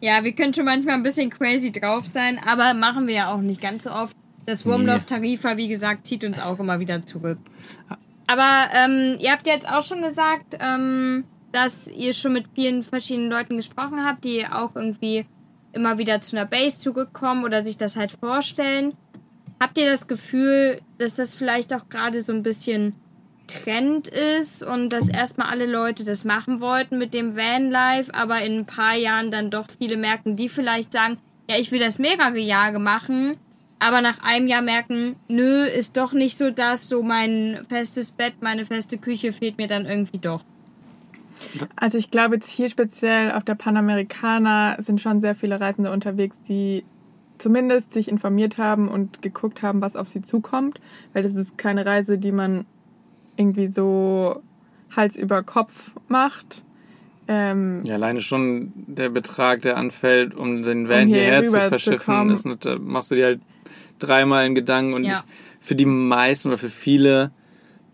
[0.00, 3.40] Ja, wir können schon manchmal ein bisschen crazy drauf sein, aber machen wir ja auch
[3.40, 4.16] nicht ganz so oft.
[4.46, 7.38] Das Wurmloff Tarifa, wie gesagt, zieht uns auch immer wieder zurück.
[8.26, 13.30] Aber ähm, ihr habt jetzt auch schon gesagt, ähm, dass ihr schon mit vielen verschiedenen
[13.30, 15.26] Leuten gesprochen habt, die auch irgendwie
[15.72, 18.94] immer wieder zu einer Base zurückkommen oder sich das halt vorstellen.
[19.60, 22.94] Habt ihr das Gefühl, dass das vielleicht auch gerade so ein bisschen
[23.46, 28.60] Trend ist und dass erstmal alle Leute das machen wollten mit dem Vanlife, aber in
[28.60, 32.38] ein paar Jahren dann doch viele merken, die vielleicht sagen, ja, ich will das mehrere
[32.38, 33.36] Jahre machen,
[33.82, 38.34] aber nach einem Jahr merken, nö, ist doch nicht so das, so mein festes Bett,
[38.40, 40.44] meine feste Küche fehlt mir dann irgendwie doch.
[41.74, 46.36] Also ich glaube jetzt hier speziell auf der Panamericana sind schon sehr viele Reisende unterwegs,
[46.48, 46.84] die
[47.38, 50.80] zumindest sich informiert haben und geguckt haben, was auf sie zukommt,
[51.12, 52.64] weil das ist keine Reise, die man
[53.36, 54.40] irgendwie so
[54.94, 56.62] Hals über Kopf macht.
[57.26, 61.58] Ähm, Ja, alleine schon der Betrag, der anfällt, um den Van Um hier hierher zu
[61.58, 62.46] verschiffen, ist
[62.80, 63.40] machst du dir halt
[64.02, 65.24] dreimal in Gedanken und Ja.
[65.26, 67.30] ich, für die meisten oder für viele,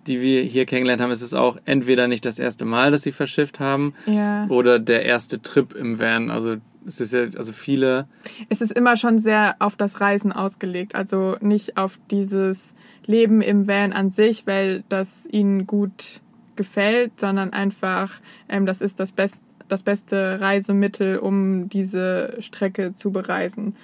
[0.06, 3.12] die wir hier kennengelernt haben, ist es auch entweder nicht das erste Mal, dass sie
[3.12, 4.46] verschifft haben ja.
[4.48, 6.30] oder der erste Trip im Van.
[6.30, 8.08] Also es ist ja, also viele,
[8.48, 12.58] Es ist immer schon sehr auf das Reisen ausgelegt, also nicht auf dieses
[13.04, 16.20] Leben im Van an sich, weil das ihnen gut
[16.56, 23.10] gefällt, sondern einfach, ähm, das ist das, best, das beste Reisemittel, um diese Strecke zu
[23.10, 23.76] bereisen.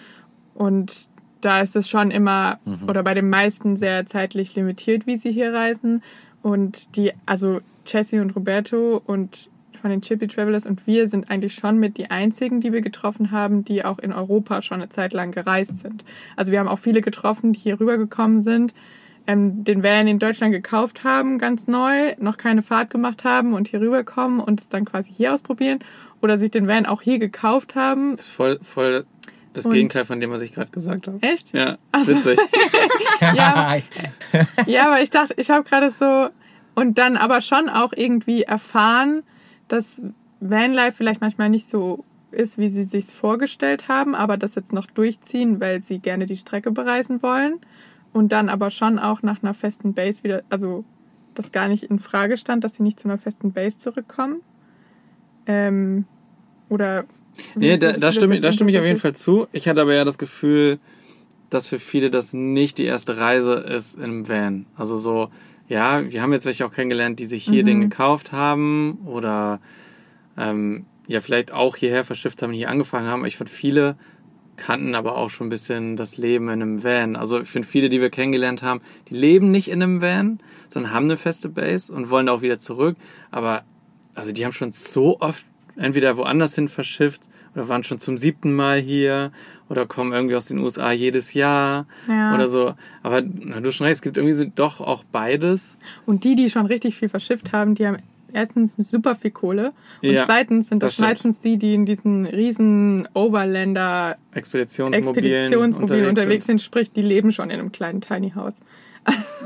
[0.55, 1.09] Und
[1.45, 5.53] da ist es schon immer, oder bei den meisten sehr zeitlich limitiert, wie sie hier
[5.53, 6.03] reisen.
[6.43, 9.51] Und die, also Jessie und Roberto und
[9.85, 13.31] von den Chippy Travelers und wir sind eigentlich schon mit die einzigen, die wir getroffen
[13.33, 16.07] haben, die auch in Europa schon eine Zeit lang gereist sind.
[16.37, 18.73] Also wir haben auch viele getroffen, die hier rübergekommen sind,
[19.27, 23.69] ähm, den Van in Deutschland gekauft haben, ganz neu, noch keine Fahrt gemacht haben und
[23.69, 25.81] hier rüberkommen und es dann quasi hier ausprobieren
[26.23, 28.17] oder sich den Van auch hier gekauft haben.
[28.17, 29.05] das ist voll, voll
[29.55, 31.19] das Und- Gegenteil von dem, was ich gerade gesagt habe.
[31.23, 31.53] Echt?
[31.55, 32.15] Ja, Ach so.
[32.17, 32.39] witzig.
[33.21, 33.77] Ja.
[34.67, 36.29] Ja, aber ich dachte, ich habe gerade so
[36.75, 39.23] und dann aber schon auch irgendwie erfahren,
[39.69, 40.01] dass
[40.41, 44.87] Vanlife vielleicht manchmal nicht so ist, wie sie sich vorgestellt haben, aber das jetzt noch
[44.87, 47.61] durchziehen, weil sie gerne die Strecke bereisen wollen
[48.13, 50.85] und dann aber schon auch nach einer festen Base wieder, also
[51.35, 54.41] das gar nicht in Frage stand, dass sie nicht zu einer festen Base zurückkommen.
[55.47, 56.07] Ähm,
[56.69, 57.05] oder.
[57.55, 58.99] Wie Nee, da, da, stimme, da stimme ich auf jeden?
[58.99, 59.47] Fall zu.
[59.53, 60.79] Ich hatte aber ja das Gefühl,
[61.51, 64.67] dass für viele das nicht die erste Reise ist im Van.
[64.77, 65.31] Also so,
[65.69, 67.67] ja, wir haben jetzt welche auch kennengelernt, die sich hier Mhm.
[67.67, 69.61] den gekauft haben oder
[70.37, 73.25] ähm, ja, vielleicht auch hierher verschifft haben, hier angefangen haben.
[73.25, 73.97] Ich finde, viele
[74.57, 77.17] kannten aber auch schon ein bisschen das Leben in einem Van.
[77.17, 80.39] Also ich finde, viele, die wir kennengelernt haben, die leben nicht in einem Van,
[80.71, 82.97] sondern haben eine feste Base und wollen da auch wieder zurück.
[83.31, 83.65] Aber
[84.15, 85.45] also die haben schon so oft
[85.77, 87.23] entweder woanders hin verschifft
[87.55, 89.31] oder waren schon zum siebten Mal hier
[89.69, 92.35] oder kommen irgendwie aus den USA jedes Jahr Ja.
[92.35, 92.75] oder so.
[93.03, 95.79] Aber na, du schon recht, es gibt irgendwie so doch auch beides.
[96.07, 97.99] Und die, die schon richtig viel verschifft haben, die haben
[98.33, 102.27] erstens super viel Kohle und Ja, zweitens sind das das, meistens die, die in diesen
[102.27, 106.61] riesen Overländer Expeditionsmobilen, Expeditionsmobilen unterwegs, unterwegs sind.
[106.61, 108.55] Sprich, die leben schon in einem kleinen Tiny House.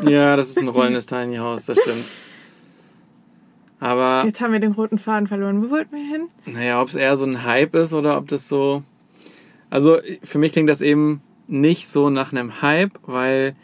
[0.00, 0.08] sind.
[0.10, 2.04] Ja, das ist ein rollendes Tiny House, das stimmt.
[3.80, 5.62] Aber Jetzt haben wir den roten Faden verloren.
[5.62, 6.28] Wo wollten wir hin?
[6.46, 8.82] Naja, ob es eher so ein Hype ist oder ob das so.
[9.70, 13.56] Also für mich klingt das eben nicht so nach einem Hype, weil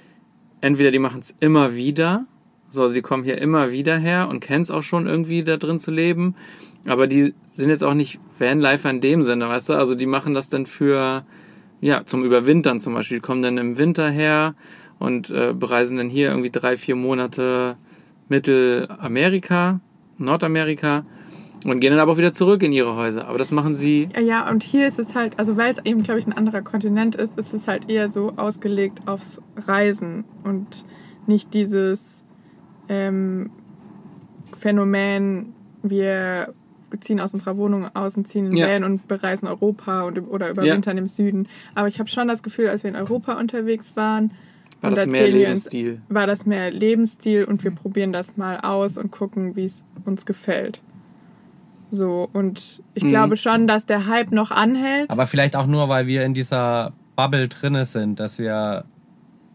[0.61, 2.27] entweder die machen es immer wieder,
[2.69, 5.79] so sie kommen hier immer wieder her und kennen es auch schon irgendwie da drin
[5.79, 6.35] zu leben,
[6.87, 9.75] aber die sind jetzt auch nicht Vanlifer in dem Sinne, weißt du?
[9.75, 11.25] Also die machen das dann für,
[11.81, 14.55] ja, zum Überwintern zum Beispiel, die kommen dann im Winter her
[14.99, 17.77] und äh, bereisen dann hier irgendwie drei, vier Monate
[18.29, 19.81] Mittelamerika,
[20.25, 21.05] Nordamerika
[21.65, 23.27] und gehen dann aber auch wieder zurück in ihre Häuser.
[23.27, 26.03] Aber das machen sie, Ja, Ja, und hier ist es halt, also weil es eben,
[26.03, 30.85] glaube ich, ein anderer Kontinent ist, ist es halt eher so ausgelegt aufs Reisen und
[31.27, 32.23] nicht dieses
[32.89, 33.51] ähm,
[34.59, 36.55] Phänomen, wir
[37.01, 38.69] ziehen aus unserer Wohnung aus und ziehen in Ja.
[38.69, 41.49] Van und bereisen Europa und, oder überwintern im Süden.
[41.75, 44.33] Aber ich habe schon das Gefühl, als wir in Europa unterwegs waren,
[44.85, 46.01] war und das mehr wir uns- Lebensstil.
[46.09, 50.25] war das mehr Lebensstil und wir probieren das mal aus und gucken, wie es uns
[50.27, 50.81] gefällt.
[51.91, 53.09] So, und ich Mhm.
[53.09, 55.11] glaube schon, dass der Hype noch anhält.
[55.11, 58.85] Aber vielleicht auch nur, weil wir in dieser Bubble drinne sind, dass wir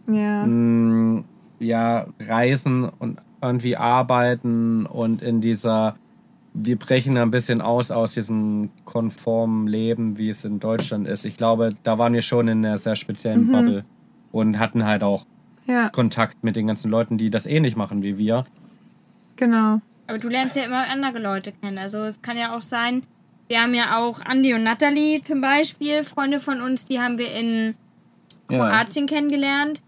[0.08, 0.46] Ja.
[0.46, 1.24] mh,
[1.60, 5.96] ja reisen und irgendwie arbeiten und in dieser
[6.56, 11.24] wir brechen ein bisschen aus aus diesem konformen Leben, wie es in Deutschland ist.
[11.24, 13.52] Ich glaube, da waren wir schon in einer sehr speziellen Mhm.
[13.52, 13.86] Bubble
[14.32, 15.26] und hatten halt auch
[15.66, 18.46] Ja, Kontakt mit den ganzen Leuten, die das ähnlich machen wie wir.
[19.36, 19.82] genau.
[20.08, 21.78] Aber du lernst ja immer andere Leute kennen.
[21.78, 23.04] Also es kann ja auch sein,
[23.48, 27.32] wir haben ja auch Andi und Natalie zum Beispiel, Freunde von uns, die haben wir
[27.32, 27.76] in
[28.48, 29.82] Kroatien kennengelernt.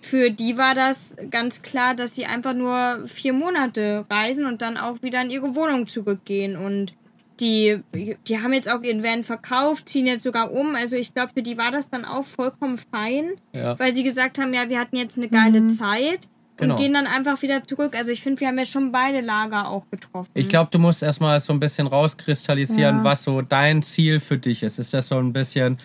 [0.00, 4.78] Für die war das ganz klar, dass sie einfach nur vier Monate reisen und dann
[4.78, 6.56] auch wieder in ihre Wohnung zurückgehen.
[6.56, 6.94] Und
[7.40, 7.80] die,
[8.26, 10.74] die haben jetzt auch ihren Van verkauft, ziehen jetzt sogar um.
[10.74, 13.78] Also ich glaube, für die war das dann auch vollkommen fein, Ja.
[13.78, 15.68] weil sie gesagt haben, ja, wir hatten jetzt eine geile Mhm.
[15.68, 16.20] Zeit
[16.58, 16.76] und Genau.
[16.76, 17.94] gehen dann einfach wieder zurück.
[17.94, 20.30] Also ich finde, wir haben ja schon beide Lager auch getroffen.
[20.34, 23.04] Ich glaube, du musst erstmal so ein bisschen rauskristallisieren, Ja.
[23.04, 24.78] was so dein Ziel für dich ist.
[24.78, 25.78] Ist das so ein bisschen,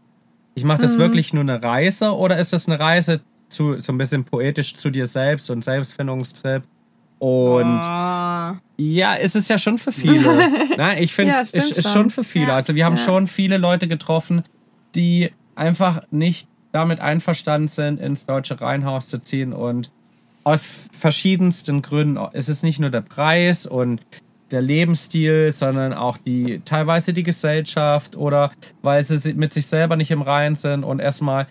[0.56, 1.00] ich mache das Mhm.
[1.02, 4.90] wirklich nur eine Reise oder ist das eine Reise zu so ein bisschen poetisch zu
[4.90, 6.64] dir selbst und Selbstfindungstrip?
[7.22, 8.58] Und Oh.
[8.78, 10.50] ja, es ist ja schon für viele.
[10.78, 12.10] Na, ich finde es ist, ist schon.
[12.10, 12.48] für viele.
[12.48, 12.56] Ja.
[12.56, 13.04] Also wir haben Ja.
[13.04, 14.42] schon viele Leute getroffen,
[14.96, 19.92] die einfach nicht damit einverstanden sind, ins deutsche Reihenhaus zu ziehen und
[20.44, 22.18] aus verschiedensten Gründen.
[22.34, 24.02] Es ist nicht nur der Preis und
[24.50, 29.96] der Lebensstil, sondern auch die teilweise die Gesellschaft oder weil sie si- mit sich selber
[29.96, 31.46] nicht im Reinen sind und erstmal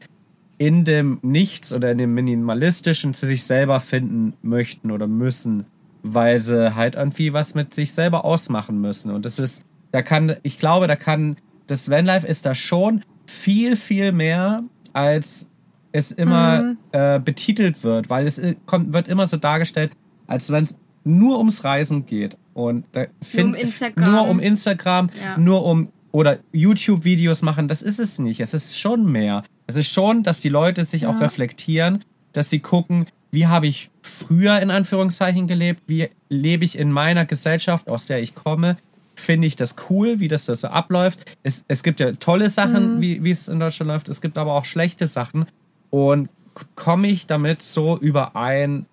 [0.60, 5.64] in dem Nichts oder in dem Minimalistischen zu sich selber finden möchten oder müssen,
[6.02, 9.10] weil sie halt irgendwie was mit sich selber ausmachen müssen.
[9.10, 13.74] Und das ist, da kann, ich glaube, da kann, das Vanlife ist da schon viel,
[13.74, 15.48] viel mehr, als
[15.92, 16.76] es immer Mhm.
[16.92, 19.92] äh, betitelt wird, weil es äh, kommt, wird immer so dargestellt,
[20.26, 22.36] als wenn es nur ums Reisen geht.
[22.52, 24.12] Und da find, Instagram.
[24.12, 25.38] nur um Instagram, Ja.
[25.38, 28.40] nur um oder YouTube-Videos machen, das ist es nicht.
[28.40, 29.44] Es ist schon mehr.
[29.66, 31.20] Es ist schon, dass die Leute sich auch Ja.
[31.26, 36.90] reflektieren, dass sie gucken, wie habe ich früher in Anführungszeichen gelebt, wie lebe ich in
[36.90, 38.76] meiner Gesellschaft, aus der ich komme.
[39.14, 41.36] Finde ich das cool, wie das da so abläuft.
[41.42, 43.00] Es, es gibt ja tolle Sachen, Mhm.
[43.00, 44.08] wie, wie es in Deutschland läuft.
[44.08, 45.46] Es gibt aber auch schlechte Sachen.
[45.90, 46.28] Und
[46.74, 48.86] komme ich damit so überein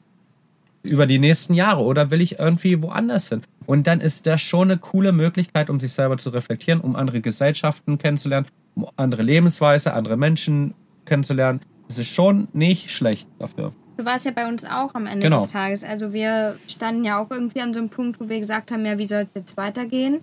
[0.83, 3.41] über die nächsten Jahre oder will ich irgendwie woanders hin?
[3.65, 7.19] Und dann ist das schon eine coole Möglichkeit, um sich selber zu reflektieren, um andere
[7.21, 10.73] Gesellschaften kennenzulernen, um andere Lebensweise, andere Menschen
[11.05, 11.61] kennenzulernen.
[11.87, 13.73] Das ist schon nicht schlecht dafür.
[13.97, 15.41] So war es ja bei uns auch am Ende Genau.
[15.41, 15.83] des Tages.
[15.83, 18.97] Also wir standen ja auch irgendwie an so einem Punkt, wo wir gesagt haben, ja,
[18.99, 20.21] wie soll es jetzt weitergehen?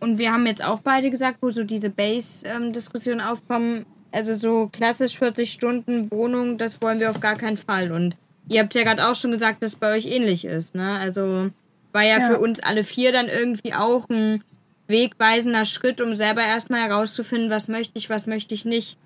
[0.00, 5.18] Und wir haben jetzt auch beide gesagt, wo so diese Base-Diskussionen aufkommen, also so klassisch
[5.18, 7.92] 40 Stunden Wohnung, das wollen wir auf gar keinen Fall.
[7.92, 8.16] Und
[8.50, 10.74] ihr habt ja gerade auch schon gesagt, dass es bei euch ähnlich ist.
[10.74, 10.98] Ne?
[10.98, 11.50] Also
[11.92, 12.26] war ja, Ja.
[12.28, 14.42] für uns alle vier dann irgendwie auch ein
[14.88, 18.98] wegweisender Schritt, um selber erstmal herauszufinden, was möchte ich, was möchte ich nicht.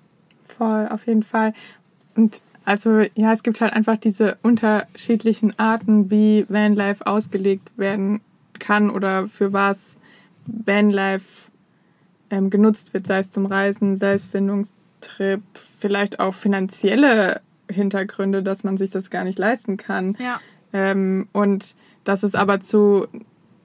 [0.56, 1.52] Voll, auf jeden Fall.
[2.16, 8.22] Und also, ja, es gibt halt einfach diese unterschiedlichen Arten, wie Vanlife ausgelegt werden
[8.58, 9.96] kann oder für was
[10.46, 11.50] Vanlife
[12.30, 15.42] ähm, genutzt wird, sei es zum Reisen, Selbstfindungstrip,
[15.78, 17.42] vielleicht auch finanzielle
[17.74, 20.16] Hintergründe, dass man sich das gar nicht leisten kann.
[20.18, 20.40] Ja.
[20.72, 23.06] Ähm, und dass es aber zu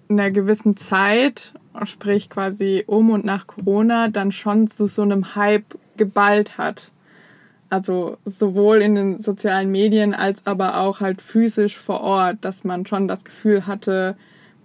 [0.09, 1.53] einer gewissen Zeit,
[1.83, 6.91] sprich quasi um und nach Corona, dann schon zu so einem Hype geballt hat.
[7.69, 12.85] Also sowohl in den sozialen Medien als aber auch halt physisch vor Ort, dass man
[12.87, 14.15] schon das Gefühl hatte,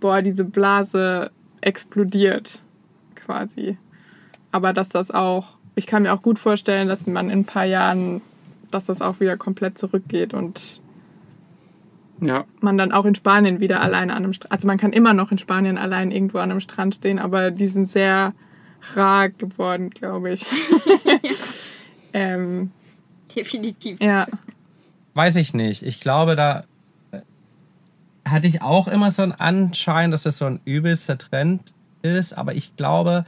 [0.01, 1.31] boah, diese Blase
[1.61, 2.63] explodiert
[3.15, 3.77] quasi.
[4.53, 7.65] Aber dass das auch, ich kann mir auch gut vorstellen, dass man in ein paar
[7.65, 8.23] Jahren,
[8.75, 10.81] dass das auch wieder komplett zurückgeht und
[12.21, 15.15] Ja, man dann auch in Spanien wieder alleine an einem Strand, also man kann immer
[15.15, 18.35] noch in Spanien allein irgendwo an einem Strand stehen, aber die sind sehr
[18.95, 20.45] rar geworden, glaube ich.
[22.13, 22.71] ähm,
[23.35, 24.01] Definitiv.
[24.01, 24.27] ja,
[25.15, 25.83] Weiß ich nicht.
[25.83, 26.65] Ich glaube, da
[27.13, 27.21] äh,
[28.29, 31.73] hatte ich auch immer so einen Anschein, dass das so ein übelster Trend
[32.03, 32.37] ist.
[32.37, 33.25] Aber ich glaube,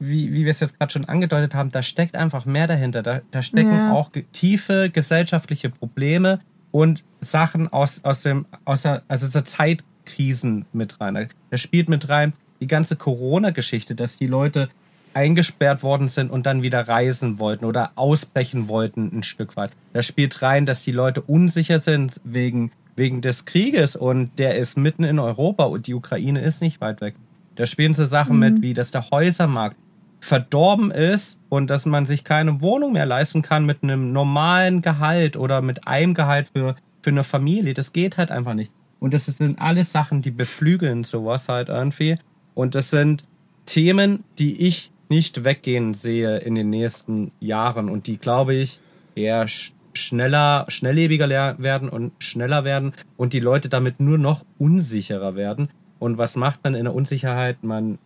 [0.00, 3.02] wie, wie wir es jetzt gerade schon angedeutet haben, da steckt einfach mehr dahinter.
[3.02, 3.92] Da, da stecken Ja.
[3.92, 6.40] auch tiefe gesellschaftliche Probleme
[6.72, 11.28] und Sachen aus, aus dem, aus der, also so Zeitkrisen mit rein.
[11.50, 14.70] Da spielt mit rein die ganze Corona-Geschichte, dass die Leute
[15.12, 19.72] eingesperrt worden sind und dann wieder reisen wollten oder ausbrechen wollten ein Stück weit.
[19.92, 24.76] Da spielt rein, dass die Leute unsicher sind wegen, wegen des Krieges und der ist
[24.76, 27.16] mitten in Europa und die Ukraine ist nicht weit weg.
[27.56, 29.76] Da spielen so Sachen mit, wie dass der Häusermarkt
[30.20, 35.36] verdorben ist und dass man sich keine Wohnung mehr leisten kann mit einem normalen Gehalt
[35.36, 37.74] oder mit einem Gehalt für, für eine Familie.
[37.74, 38.70] Das geht halt einfach nicht.
[38.98, 42.18] Und das sind alles Sachen, die beflügeln sowas halt irgendwie.
[42.54, 43.24] Und das sind
[43.64, 48.80] Themen, die ich nicht weggehen sehe in den nächsten Jahren und die, glaube ich,
[49.14, 55.34] eher sch schneller, schnelllebiger werden und schneller werden und die Leute damit nur noch unsicherer
[55.34, 55.68] werden.
[55.98, 57.64] Und was macht man in der Unsicherheit?
[57.64, 57.98] Man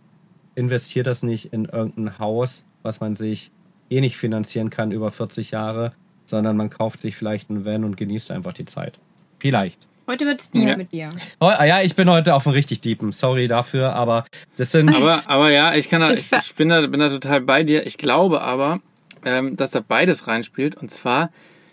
[0.54, 3.50] investiert das nicht in irgendein Haus, was man sich
[3.90, 5.92] eh nicht finanzieren kann über 40 Jahre,
[6.26, 8.98] sondern man kauft sich vielleicht einen Van und genießt einfach die Zeit.
[9.38, 9.86] Vielleicht.
[10.06, 10.76] Heute wird's deep Ja.
[10.76, 11.08] mit dir.
[11.40, 13.12] Oh, ah ja, ich bin heute auf einem richtig deepen.
[13.12, 14.24] Sorry dafür, aber
[14.56, 14.94] das sind.
[14.94, 17.86] aber, aber ja, ich kann da, Ich ich bin da, bin da total bei dir.
[17.86, 18.80] Ich glaube aber,
[19.24, 20.74] ähm, dass da beides reinspielt.
[20.76, 21.30] Und zwar,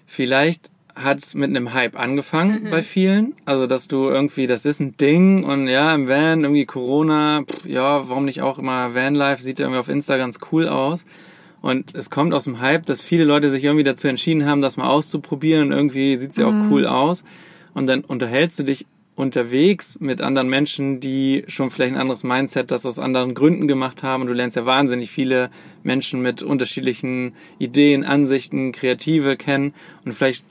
[0.07, 3.33] vielleicht hat es mit einem Hype angefangen bei vielen.
[3.45, 7.65] Also, dass du irgendwie, das ist ein Ding und ja, im Van, irgendwie Corona, pff,
[7.65, 11.05] ja, warum nicht auch immer Vanlife, sieht ja irgendwie auf Insta ganz cool aus.
[11.61, 14.77] Und es kommt aus dem Hype, dass viele Leute sich irgendwie dazu entschieden haben, das
[14.77, 17.23] mal auszuprobieren und irgendwie sieht's ja auch cool aus.
[17.73, 18.85] Und dann unterhältst du dich
[19.15, 24.03] unterwegs mit anderen Menschen, die schon vielleicht ein anderes Mindset, das aus anderen Gründen gemacht
[24.03, 24.21] haben.
[24.21, 25.51] Und du lernst ja wahnsinnig viele
[25.83, 29.73] Menschen mit unterschiedlichen Ideen, Ansichten, Kreative kennen.
[30.05, 30.43] Und vielleicht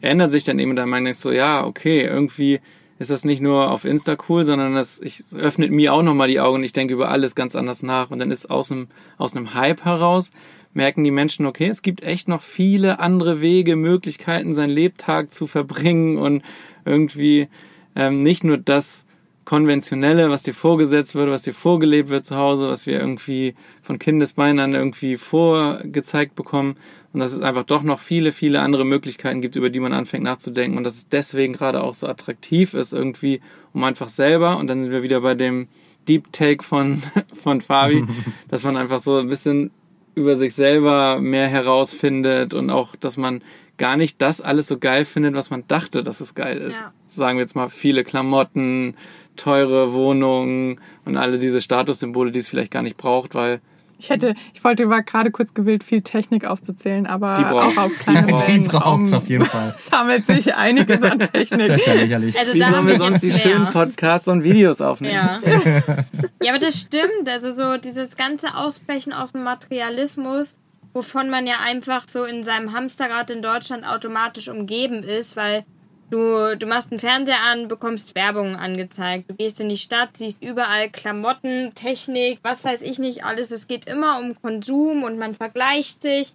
[0.00, 2.60] ändert sich dann eben dein Meinung, denkst so, ja, okay, irgendwie
[2.98, 6.40] ist das nicht nur auf Insta cool, sondern das ich, öffnet mir auch nochmal die
[6.40, 8.10] Augen und ich denke über alles ganz anders nach.
[8.10, 8.88] Und dann ist aus einem,
[9.18, 10.30] aus einem Hype heraus,
[10.72, 15.46] merken die Menschen, okay, es gibt echt noch viele andere Wege, Möglichkeiten, seinen Lebtag zu
[15.46, 16.42] verbringen und
[16.84, 17.48] irgendwie
[17.94, 19.06] ähm, nicht nur das
[19.44, 23.98] Konventionelle, was dir vorgesetzt wird, was dir vorgelebt wird zu Hause, was wir irgendwie von
[23.98, 26.76] Kindesbeinen an irgendwie vorgezeigt bekommen
[27.16, 30.22] und dass es einfach doch noch viele, viele andere Möglichkeiten gibt, über die man anfängt
[30.22, 33.40] nachzudenken und dass es deswegen gerade auch so attraktiv ist irgendwie,
[33.72, 35.68] um einfach selber, und dann sind wir wieder bei dem
[36.06, 37.02] Deep Take von,
[37.42, 38.04] von Fabi,
[38.48, 39.70] dass man einfach so ein bisschen
[40.14, 43.40] über sich selber mehr herausfindet und auch, dass man
[43.78, 46.82] gar nicht das alles so geil findet, was man dachte, dass es geil ist.
[46.82, 46.92] Ja.
[47.08, 48.94] Sagen wir jetzt mal viele Klamotten,
[49.36, 53.62] teure Wohnungen und alle diese Statussymbole, die es vielleicht gar nicht braucht, weil
[53.98, 57.78] ich hätte, ich wollte, war gerade kurz gewillt, viel Technik aufzuzählen, aber Die braucht's.
[57.78, 58.46] auch auf kleinem Die braucht's.
[58.46, 59.74] Die braucht's auf jeden Fall.
[59.78, 61.68] sammelt sich einiges an Technik.
[61.68, 62.38] Das ist ja lächerlich.
[62.38, 63.72] Also wie da sollen haben wir sonst die jetzt schönen mehr.
[63.72, 65.14] Podcasts und Videos aufnehmen?
[65.14, 65.40] Ja.
[66.42, 67.28] ja, aber das stimmt.
[67.28, 70.56] Also so dieses ganze Ausbrechen aus dem Materialismus,
[70.92, 75.64] wovon man ja einfach so in seinem Hamsterrad in Deutschland automatisch umgeben ist, weil
[76.10, 79.28] du, du machst einen Fernseher an, bekommst Werbung angezeigt.
[79.30, 83.50] Du gehst in die Stadt, siehst überall Klamotten, Technik, was weiß ich nicht alles.
[83.50, 86.34] Es geht immer um Konsum und man vergleicht sich.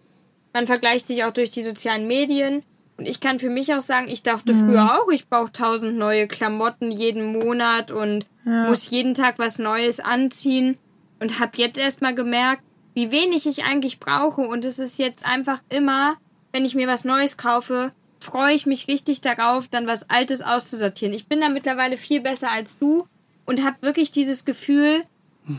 [0.53, 2.63] Man vergleicht sich auch durch die sozialen Medien.
[2.97, 6.27] Und ich kann für mich auch sagen, ich dachte früher auch, ich brauche tausend neue
[6.27, 8.67] Klamotten jeden Monat und Ja.
[8.67, 10.77] muss jeden Tag was Neues anziehen.
[11.19, 12.63] Und habe jetzt erstmal gemerkt,
[12.93, 14.41] wie wenig ich eigentlich brauche.
[14.41, 16.17] Und es ist jetzt einfach immer,
[16.51, 17.91] wenn ich mir was Neues kaufe,
[18.23, 21.13] freue ich mich richtig darauf, dann was Altes auszusortieren.
[21.13, 23.07] Ich bin da mittlerweile viel besser als du
[23.45, 25.01] und habe wirklich dieses Gefühl,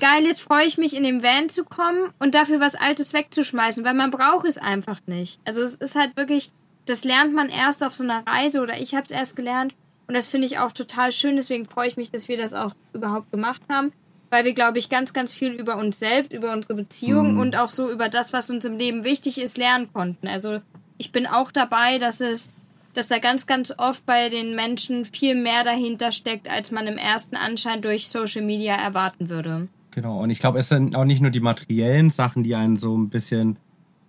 [0.00, 3.84] geil, jetzt freue ich mich in den Van zu kommen und dafür was Altes wegzuschmeißen,
[3.84, 5.40] weil man braucht es einfach nicht.
[5.44, 6.50] Also es ist halt wirklich,
[6.86, 9.74] das lernt man erst auf so einer Reise oder ich habe es erst gelernt
[10.06, 11.36] und das finde ich auch total schön.
[11.36, 13.92] Deswegen freue ich mich, dass wir das auch überhaupt gemacht haben,
[14.30, 17.40] weil wir, glaube ich, ganz, ganz viel über uns selbst, über unsere Beziehung Mhm.
[17.40, 20.26] und auch so über das, was uns im Leben wichtig ist, lernen konnten.
[20.28, 20.60] Also
[21.02, 22.52] ich bin auch dabei, dass es,
[22.94, 26.96] dass da ganz, ganz oft bei den Menschen viel mehr dahinter steckt, als man im
[26.96, 29.66] ersten Anschein durch Social Media erwarten würde.
[29.90, 32.96] Genau, und ich glaube, es sind auch nicht nur die materiellen Sachen, die einen so
[32.96, 33.56] ein bisschen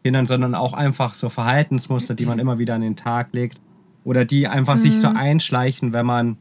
[0.03, 3.59] hindern, sondern auch einfach so Verhaltensmuster, die man immer wieder an den Tag legt.
[4.03, 6.37] Oder die einfach sich so einschleichen, wenn man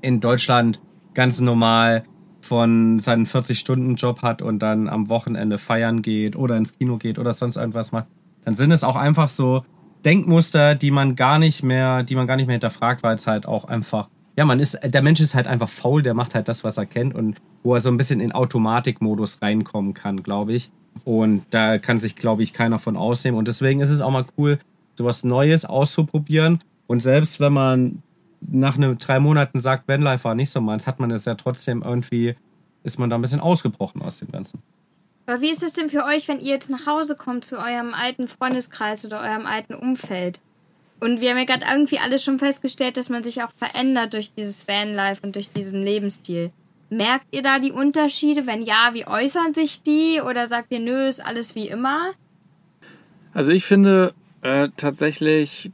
[0.00, 0.80] in Deutschland
[1.12, 2.04] ganz normal
[2.40, 7.34] von seinen 40-Stunden-Job hat und dann am Wochenende feiern geht oder ins Kino geht oder
[7.34, 8.06] sonst irgendwas macht,
[8.44, 9.64] dann sind es auch einfach so
[10.04, 13.46] Denkmuster, die man gar nicht mehr, die man gar nicht mehr hinterfragt, weil es halt
[13.46, 16.64] auch einfach, ja, man ist, der Mensch ist halt einfach faul, der macht halt das,
[16.64, 20.72] was er kennt und wo er so ein bisschen in Automatikmodus reinkommen kann, glaube ich.
[21.04, 23.38] Und da kann sich, glaube ich, keiner von ausnehmen.
[23.38, 24.58] Und deswegen ist es auch mal cool,
[24.94, 26.60] sowas Neues auszuprobieren.
[26.86, 28.02] Und selbst wenn man
[28.40, 31.82] nach ne, drei Monaten sagt, Vanlife war nicht so meins, hat man es ja trotzdem
[31.82, 32.34] irgendwie,
[32.82, 34.60] ist man da ein bisschen ausgebrochen aus dem Ganzen.
[35.26, 37.94] Aber wie ist es denn für euch, wenn ihr jetzt nach Hause kommt zu eurem
[37.94, 40.40] alten Freundeskreis oder eurem alten Umfeld?
[41.00, 44.32] Und wir haben ja gerade irgendwie alle schon festgestellt, dass man sich auch verändert durch
[44.34, 46.52] dieses Vanlife und durch diesen Lebensstil.
[46.90, 48.46] Merkt ihr da die Unterschiede?
[48.46, 50.20] Wenn ja, wie äußern sich die?
[50.20, 52.12] Oder sagt ihr, nö, ist alles wie immer?
[53.32, 54.12] Also ich finde
[54.42, 55.70] äh, tatsächlich,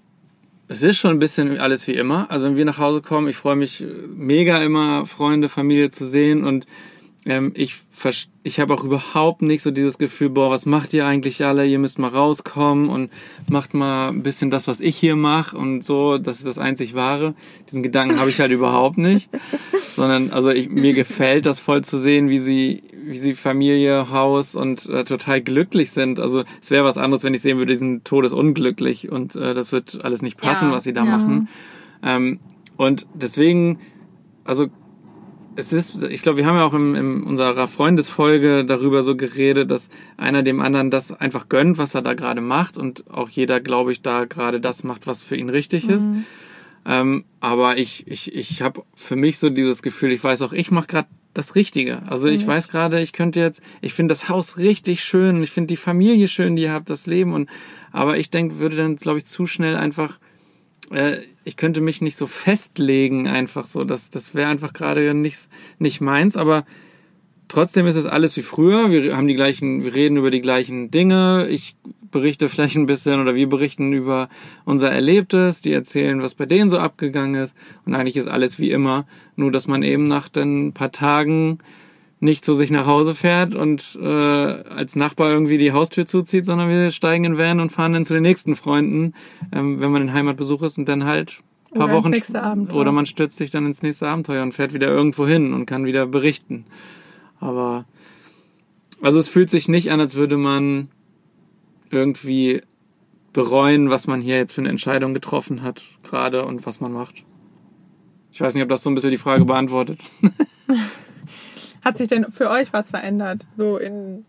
[0.68, 2.30] es ist schon ein bisschen alles wie immer.
[2.30, 3.84] Also wenn wir nach Hause kommen, ich freue mich
[4.14, 6.66] mega immer, Freunde, Familie zu sehen und
[7.28, 7.74] ähm, ich
[8.42, 11.66] ich habe auch überhaupt nicht so dieses Gefühl, boah, was macht ihr eigentlich alle?
[11.66, 13.10] Ihr müsst mal rauskommen und
[13.50, 16.94] macht mal ein bisschen das, was ich hier mache und so, das ist das einzig
[16.94, 17.34] wahre.
[17.66, 19.28] Diesen Gedanken habe ich halt überhaupt nicht,
[19.94, 24.54] sondern also ich, mir gefällt das voll zu sehen, wie sie wie sie Familie, Haus
[24.54, 26.20] und äh, total glücklich sind.
[26.20, 29.72] Also es wäre was anderes, wenn ich sehen würde, die sind todesunglücklich und äh, das
[29.72, 31.16] wird alles nicht passen, Ja, was sie da ja.
[31.16, 31.48] machen.
[32.02, 32.40] Ähm,
[32.76, 33.78] und deswegen,
[34.44, 34.68] also
[35.58, 39.70] es ist, ich glaube, wir haben ja auch in, in unserer Freundesfolge darüber so geredet,
[39.70, 43.60] dass einer dem anderen das einfach gönnt, was er da gerade macht und auch jeder,
[43.60, 46.08] glaube ich, da gerade das macht, was für ihn richtig ist.
[46.86, 50.70] Ähm, aber ich, ich, ich habe für mich so dieses Gefühl, ich weiß auch, ich
[50.70, 52.02] mache gerade das Richtige.
[52.06, 55.68] Also ich weiß gerade, ich könnte jetzt, ich finde das Haus richtig schön ich finde
[55.68, 57.48] die Familie schön, die ihr habt, das Leben und
[57.92, 60.18] aber ich denke, würde dann, glaube ich, zu schnell einfach
[60.90, 63.84] äh, ich könnte mich nicht so festlegen, einfach so.
[63.84, 66.64] Das, das wäre einfach gerade nicht, nicht meins, aber
[67.48, 68.90] trotzdem ist es alles wie früher.
[68.90, 71.46] Wir haben die gleichen, wir reden über die gleichen Dinge.
[71.48, 71.76] Ich
[72.10, 74.28] berichte vielleicht ein bisschen oder wir berichten über
[74.64, 77.54] unser Erlebtes, die erzählen, was bei denen so abgegangen ist.
[77.84, 79.06] Und eigentlich ist alles wie immer.
[79.36, 81.58] Nur, dass man eben nach den paar Tagen
[82.20, 86.68] nicht zu sich nach Hause fährt und äh, als Nachbar irgendwie die Haustür zuzieht, sondern
[86.68, 89.14] wir steigen in Van und fahren dann zu den nächsten Freunden,
[89.52, 91.40] ähm, wenn man in Heimatbesuch ist und dann halt
[91.70, 94.88] ein paar Oder Wochen oder man stürzt sich dann ins nächste Abenteuer und fährt wieder
[94.88, 96.64] irgendwo hin und kann wieder berichten.
[97.40, 97.84] Aber
[99.00, 100.88] also es fühlt sich nicht an, als würde man
[101.90, 102.62] irgendwie
[103.32, 107.22] bereuen, was man hier jetzt für eine Entscheidung getroffen hat gerade und was man macht.
[108.32, 110.00] Ich weiß nicht, ob das so ein bisschen die Frage beantwortet.
[111.88, 113.46] Hat sich denn für euch was verändert?
[113.56, 114.26] So in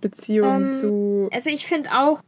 [0.00, 1.28] Beziehung Ähm, zu.
[1.32, 2.22] Also ich finde auch,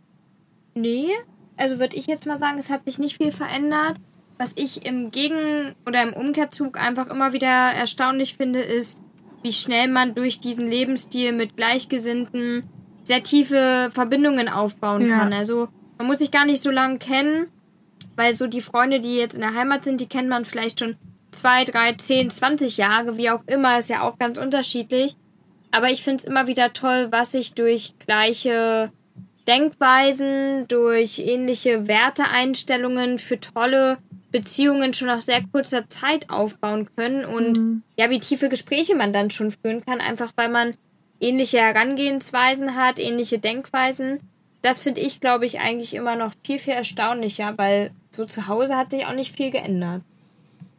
[0.75, 1.09] nee.
[1.57, 3.97] Also würde ich jetzt mal sagen, es hat sich nicht viel verändert.
[4.39, 9.01] Was ich im Gegen- oder im Umkehrzug einfach immer wieder erstaunlich finde, ist,
[9.43, 12.63] wie schnell man durch diesen Lebensstil mit Gleichgesinnten
[13.03, 15.19] sehr tiefe Verbindungen aufbauen Ja.
[15.19, 15.33] kann.
[15.33, 15.67] Also
[15.99, 17.47] man muss sich gar nicht so lange kennen,
[18.15, 20.95] weil so die Freunde, die jetzt in der Heimat sind, die kennt man vielleicht schon
[21.35, 25.17] zwei, drei, zehn, zwanzig Jahre, wie auch immer, ist ja auch ganz unterschiedlich.
[25.71, 28.91] Aber ich finde es immer wieder toll, was sich durch gleiche
[29.47, 33.99] Denkweisen, durch ähnliche Werteeinstellungen für tolle
[34.31, 37.83] Beziehungen schon nach sehr kurzer Zeit aufbauen können und Mhm.
[37.97, 40.75] ja, wie tiefe Gespräche man dann schon führen kann, einfach weil man
[41.21, 44.19] ähnliche Herangehensweisen hat, ähnliche Denkweisen.
[44.63, 48.77] Das finde ich, glaube ich, eigentlich immer noch viel, viel erstaunlicher, weil so zu Hause
[48.77, 50.03] hat sich auch nicht viel geändert.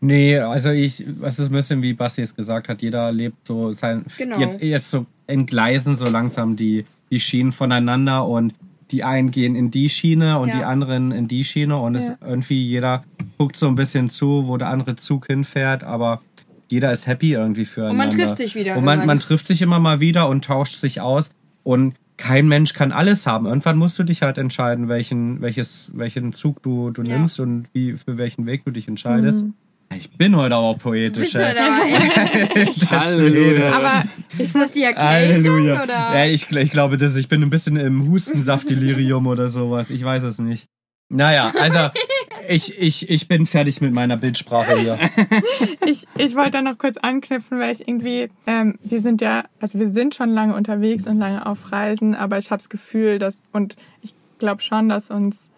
[0.02, 3.74] Nee, also ich, es ist ein bisschen wie Basti es gesagt hat, jeder lebt so
[3.74, 4.39] sein, Genau.
[4.39, 8.54] jetzt, jetzt so entgleisen so langsam die, die Schienen voneinander und
[8.91, 10.58] die einen gehen in die Schiene und Ja.
[10.58, 12.18] die anderen in die Schiene und es Ja.
[12.26, 13.04] irgendwie jeder
[13.38, 16.22] guckt so ein bisschen zu, wo der andere Zug hinfährt, aber
[16.70, 18.04] jeder ist happy irgendwie füreinander.
[18.04, 20.78] Und man trifft sich wieder Und man, man trifft sich immer mal wieder und tauscht
[20.78, 21.32] sich aus
[21.64, 23.46] und kein Mensch kann alles haben.
[23.46, 27.18] Irgendwann musst du dich halt entscheiden, welchen, welches, welchen Zug du, du Ja.
[27.18, 29.43] nimmst und wie, für welchen Weg du dich entscheidest.
[29.46, 29.54] Mhm.
[29.93, 31.33] Ich bin heute aber poetisch.
[31.33, 31.45] Bist
[32.91, 33.77] Halleluja.
[33.77, 34.03] Aber
[34.38, 35.83] Ist das die Erkältung Halleluja.
[35.83, 35.93] oder?
[35.93, 39.89] Ja, ich, ich glaube, das, ich bin ein bisschen im Hustensaftdelirium oder sowas.
[39.89, 40.67] Ich weiß es nicht.
[41.09, 41.89] Naja, also
[42.47, 44.99] ich, ich, ich bin fertig mit meiner Bildsprache hier.
[45.86, 49.79] ich, ich wollte da noch kurz anknüpfen, weil ich irgendwie, ähm, wir sind ja, also
[49.79, 53.38] wir sind schon lange unterwegs und lange auf Reisen, aber ich habe das Gefühl, dass,
[53.51, 55.51] und ich glaube schon, dass uns,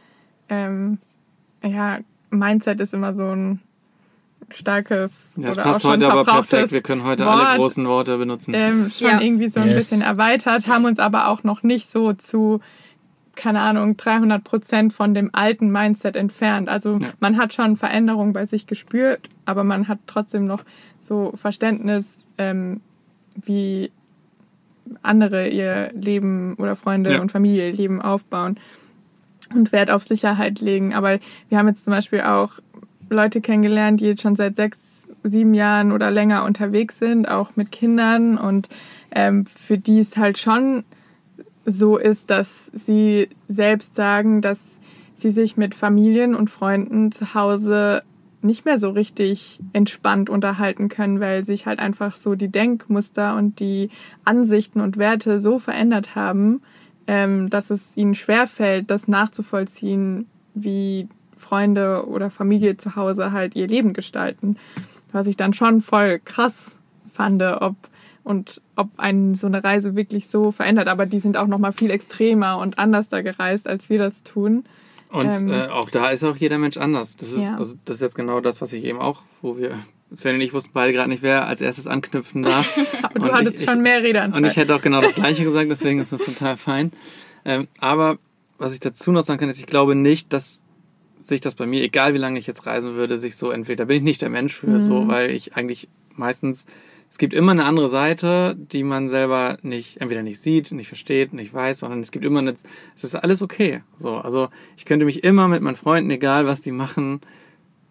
[0.49, 0.97] ähm,
[1.63, 1.99] ja,
[2.30, 3.61] Mindset ist immer so ein
[4.50, 6.72] starkes Ja, das oder auch passt schon heute aber perfekt.
[6.72, 8.54] Wir können heute Wort, alle großen Worte benutzen.
[8.56, 9.22] ähm, schon Ja.
[9.22, 9.76] irgendwie so ein Yes.
[9.76, 12.62] bisschen erweitert, haben uns aber auch noch nicht so zu,
[13.36, 16.70] keine Ahnung, 300 Prozent von dem alten Mindset entfernt.
[16.70, 17.10] Also Ja.
[17.20, 20.64] man hat schon Veränderungen bei sich gespürt, aber man hat trotzdem noch
[21.00, 22.82] so Verständnis, ähm,
[23.36, 23.91] wie
[25.04, 27.22] andere ihr Leben oder Freunde Ja.
[27.22, 28.58] und Familie ihr Leben aufbauen
[29.54, 30.93] und Wert auf Sicherheit legen.
[30.93, 31.20] Aber
[31.50, 32.54] wir haben jetzt zum Beispiel auch
[33.10, 37.72] Leute kennengelernt, die jetzt schon seit sechs, sieben Jahren oder länger unterwegs sind, auch mit
[37.72, 38.38] Kindern.
[38.38, 38.70] Und
[39.12, 40.84] ähm, für die es halt schon
[41.66, 44.60] so ist, dass sie selbst sagen, dass
[45.14, 48.03] sie sich mit Familien und Freunden zu Hause
[48.41, 53.60] nicht mehr so richtig entspannt unterhalten können, weil sich halt einfach so die Denkmuster und
[53.60, 53.89] die
[54.26, 56.62] Ansichten und Werte so verändert haben,
[57.08, 61.08] ähm, dass es ihnen schwerfällt, das nachzuvollziehen, wie
[61.38, 64.58] Freunde oder Familie zu Hause halt ihr Leben gestalten.
[65.12, 66.72] Was ich dann schon voll krass
[67.14, 67.76] fand, ob
[68.24, 70.90] und ob einen so eine Reise wirklich so verändert.
[70.90, 74.22] Aber die sind auch noch mal viel extremer und anders da gereist, als wir das
[74.24, 74.66] tun.
[75.10, 77.16] Und Ähm, äh, auch da ist auch jeder Mensch anders.
[77.16, 77.56] Das ist, Ja.
[77.58, 79.72] also, das ist jetzt genau das, was ich eben auch, wo wir,
[80.14, 82.70] Sven und ich wussten beide gerade nicht, wer als erstes anknüpfen darf.
[83.04, 84.44] Aber du Und hattest ich- schon mehr Redeanteil.
[84.44, 86.92] Und ich hätte auch genau das Gleiche gesagt, deswegen ist das total fein.
[87.46, 88.18] Ähm, aber
[88.58, 90.62] was ich dazu noch sagen kann, ist, ich glaube nicht, dass
[91.28, 93.80] sich das bei mir, egal wie lange ich jetzt reisen würde, sich so entwickelt.
[93.80, 96.65] Da bin ich nicht der Mensch für, so, weil ich eigentlich meistens,
[97.09, 101.34] es gibt immer eine andere Seite, die man selber nicht, entweder nicht sieht, nicht versteht,
[101.34, 102.55] nicht weiß, sondern es gibt immer eine,
[102.95, 103.82] es ist alles okay.
[103.97, 107.21] So, also ich könnte mich immer mit meinen Freunden, egal was die machen,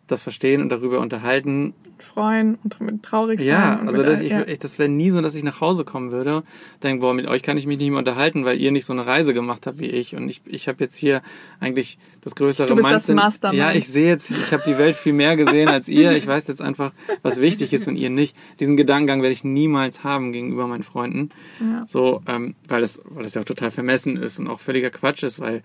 [0.06, 3.48] das verstehen und darüber unterhalten freuen und mit traurig sein.
[3.48, 4.44] ja, also das, ich, ja.
[4.44, 6.42] das wäre nie so, dass ich nach Hause kommen würde,
[6.82, 9.06] denke, boah, mit euch kann ich mich nicht mehr unterhalten, weil ihr nicht so eine
[9.06, 10.14] Reise gemacht habt wie ich.
[10.14, 11.22] Und ich, ich habe jetzt hier
[11.60, 13.58] eigentlich das größere Du bist das Mastermind.
[13.58, 16.12] Ja, ich sehe jetzt, ich habe die Welt viel mehr gesehen als ihr.
[16.12, 16.92] Ich weiß jetzt einfach,
[17.22, 18.36] was wichtig ist und ihr nicht.
[18.60, 21.30] Diesen Gedankengang werde ich niemals haben gegenüber meinen Freunden.
[21.60, 21.84] Ja.
[21.86, 25.22] So, ähm, weil es, weil es ja auch total vermessen ist und auch völliger Quatsch
[25.22, 25.62] ist, weil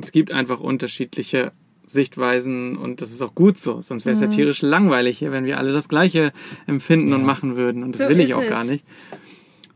[0.00, 1.52] es gibt einfach unterschiedliche
[1.86, 3.80] Sichtweisen und das ist auch gut so.
[3.82, 4.06] Sonst Mhm.
[4.10, 6.32] wäre es ja tierisch langweilig hier, wenn wir alle das Gleiche
[6.66, 7.82] empfinden und machen würden.
[7.82, 8.48] Und das So will ich auch es.
[8.50, 8.84] gar nicht.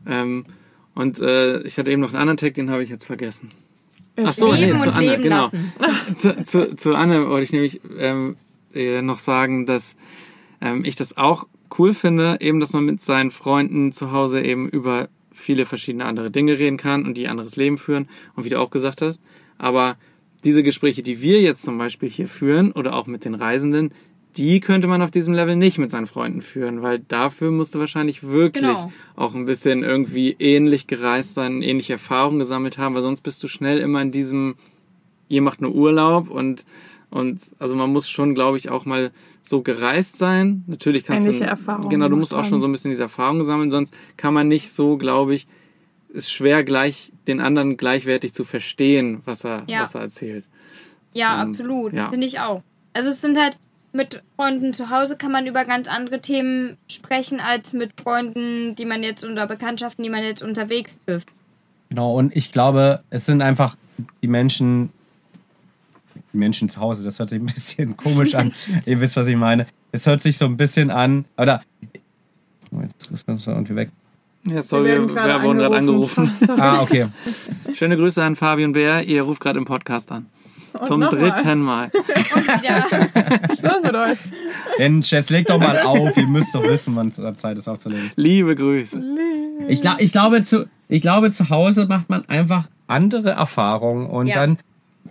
[0.07, 0.45] Ähm,
[0.95, 3.49] und äh, ich hatte eben noch einen anderen Tag, den habe ich jetzt vergessen.
[4.21, 5.49] Ach so, nee, zu Anne, genau.
[6.17, 8.35] zu, zu, zu Anne wollte ich nämlich ähm,
[8.73, 9.95] äh, noch sagen, dass
[10.61, 11.47] ähm, ich das auch
[11.77, 16.31] cool finde, eben, dass man mit seinen Freunden zu Hause eben über viele verschiedene andere
[16.31, 19.21] Dinge reden kann und die ein anderes Leben führen und wie du auch gesagt hast.
[19.57, 19.95] Aber
[20.43, 23.91] diese Gespräche, die wir jetzt zum Beispiel hier führen oder auch mit den Reisenden,
[24.37, 27.79] die könnte man auf diesem Level nicht mit seinen Freunden führen, weil dafür musst du
[27.79, 28.91] wahrscheinlich wirklich Genau.
[29.15, 33.47] auch ein bisschen irgendwie ähnlich gereist sein, ähnliche Erfahrungen gesammelt haben, weil sonst bist du
[33.47, 34.55] schnell immer in diesem,
[35.29, 36.65] ihr macht nur Urlaub und
[37.11, 39.09] und also man muss schon, glaube ich, auch mal
[39.41, 40.63] so gereist sein.
[40.67, 43.43] Natürlich kannst Ähnliche du Erfahrungen genau, du musst auch schon so ein bisschen diese Erfahrung
[43.43, 45.47] sammeln, sonst kann man nicht so, glaube ich,
[46.13, 49.81] ist schwer gleich den anderen gleichwertig zu verstehen, was er Ja.
[49.81, 50.45] was er erzählt.
[51.13, 51.93] Ja, Ähm, absolut.
[51.93, 52.09] ja.
[52.09, 52.63] Finde ich auch.
[52.93, 53.57] Also es sind halt,
[53.91, 58.85] mit Freunden zu Hause kann man über ganz andere Themen sprechen, als mit Freunden, die
[58.85, 61.27] man jetzt unter Bekanntschaften, die man jetzt unterwegs trifft.
[61.89, 63.75] Genau, und ich glaube, es sind einfach
[64.21, 64.91] die Menschen,
[66.33, 68.53] die Menschen zu Hause, das hört sich ein bisschen komisch an.
[68.85, 69.65] Ihr wisst, was ich meine.
[69.91, 71.61] Es hört sich so ein bisschen an, oder.
[72.71, 73.89] Oh, Jetzt ist das irgendwie weg.
[74.45, 76.31] Ja, sorry, wir, wir wurden gerade angerufen.
[76.57, 77.07] Ah, okay.
[77.73, 80.27] Schöne Grüße an Fabian Bär, ihr ruft gerade im Podcast an.
[80.73, 81.17] Und Zum noch mal.
[81.31, 81.91] dritten Mal.
[82.63, 82.85] Ja,
[83.59, 84.17] Schluss mit euch.
[84.77, 86.15] Mensch, jetzt legt doch mal auf.
[86.15, 88.11] Ihr müsst doch wissen, wann es Zeit ist aufzulegen.
[88.15, 89.01] Liebe Grüße.
[89.67, 94.27] Ich, glaub, ich, glaube, zu, ich glaube, zu Hause macht man einfach andere Erfahrungen und
[94.27, 94.35] Ja.
[94.35, 94.57] dann,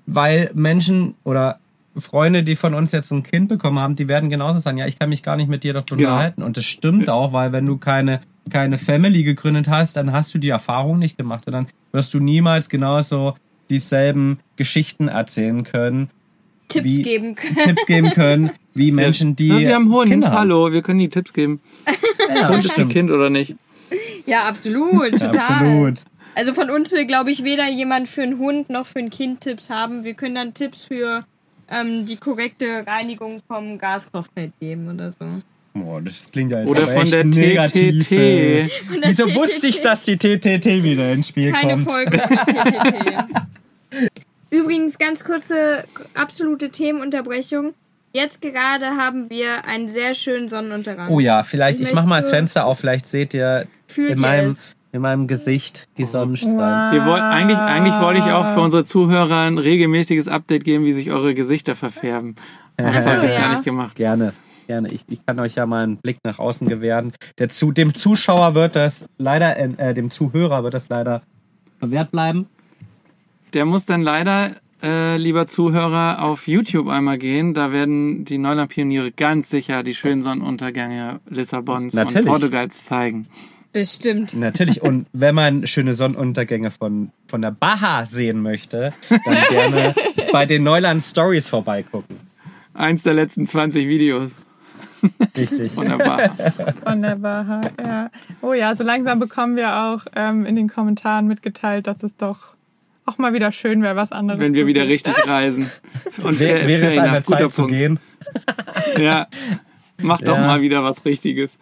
[0.06, 1.58] weil Menschen oder
[2.01, 4.99] Freunde, die von uns jetzt ein Kind bekommen haben, die werden genauso sagen, ja, ich
[4.99, 6.11] kann mich gar nicht mit dir doch Genau.
[6.11, 6.42] unterhalten.
[6.42, 8.20] Und das stimmt auch, weil wenn du keine,
[8.51, 12.20] keine Family gegründet hast, dann hast du die Erfahrung nicht gemacht und dann wirst du
[12.20, 13.34] niemals genauso
[13.70, 16.11] dieselben Geschichten erzählen können,
[16.68, 17.57] Tipps Wie- geben können.
[17.57, 20.11] Tipps geben können, wie Menschen, die Ja, wir haben Hund.
[20.11, 20.38] Kinder haben.
[20.38, 21.61] Hallo, wir können die Tipps geben.
[22.34, 22.90] Ja, Hund ist ein.
[22.90, 23.57] Kind oder nicht?
[24.26, 25.40] Ja, absolut, Ja, total.
[25.40, 25.94] absolut.
[26.34, 29.40] Also von uns will, glaube ich, weder jemand für einen Hund noch für ein Kind
[29.40, 30.05] Tipps haben.
[30.05, 31.24] Wir können dann Tipps für
[31.70, 35.42] ähm, die korrekte Reinigung vom Gaskochfeld geben oder so.
[35.74, 38.08] Boah, das klingt ja jetzt Oder von der negativ.
[38.08, 38.70] TTT.
[39.04, 41.90] Wieso wusste ich, dass die TTT wieder ins Spiel Keine kommt?
[41.90, 43.24] Folge für TTT.
[44.50, 47.74] Übrigens, ganz kurze, absolute Themenunterbrechung.
[48.12, 51.10] Jetzt gerade haben wir einen sehr schönen Sonnenuntergang.
[51.10, 54.56] Oh ja, vielleicht, ich mach mal das Fenster auf, vielleicht seht ihr Fühlt in meinem?
[54.93, 56.93] In meinem Gesicht die Sonnenstrahlen.
[56.93, 60.93] Wir wollen, eigentlich, eigentlich wollte ich auch für unsere Zuhörer ein regelmäßiges Update geben, wie
[60.93, 62.36] sich eure Gesichter verfärben.
[62.78, 63.41] Aber das habe ich jetzt ja.
[63.41, 63.97] gar nicht gemacht.
[63.97, 64.32] Gerne,
[64.66, 64.91] gerne.
[64.93, 67.12] Ich, ich kann euch ja mal einen Blick nach außen gewähren.
[67.39, 71.22] Der zu, dem Zuschauer wird das leider, äh, dem Zuhörer wird das leider
[71.78, 72.47] verwehrt bleiben.
[73.53, 77.53] Der muss dann leider, äh, lieber Zuhörer, auf YouTube einmal gehen.
[77.53, 82.26] Da werden die Neuland-Pioniere ganz sicher die schönen Sonnenuntergänge Lissabons Natürlich.
[82.26, 83.26] und Portugals zeigen.
[83.78, 84.34] Bestimmt.
[84.34, 84.82] Natürlich.
[84.82, 89.94] Und wenn man schöne Sonnenuntergänge von, von der Baha sehen möchte, dann gerne
[90.32, 92.16] bei den Neuland Stories vorbeigucken.
[92.74, 94.32] Eins der letzten 20 Videos.
[95.36, 95.76] Richtig.
[95.76, 96.30] Wunderbar.
[96.84, 98.10] Von der Baha, ja.
[98.42, 102.54] Oh ja, so langsam bekommen wir auch ähm, in den Kommentaren mitgeteilt, dass es doch
[103.06, 104.90] auch mal wieder schön wäre, was anderes Wenn wir zu wieder sehen.
[104.90, 105.70] richtig reisen.
[106.24, 107.72] Und Wär, wäre es Ferien an der Zeit zu Punkt.
[107.76, 108.00] gehen?
[108.98, 109.28] Ja.
[110.02, 110.46] Mach doch Ja.
[110.46, 111.56] mal wieder was Richtiges.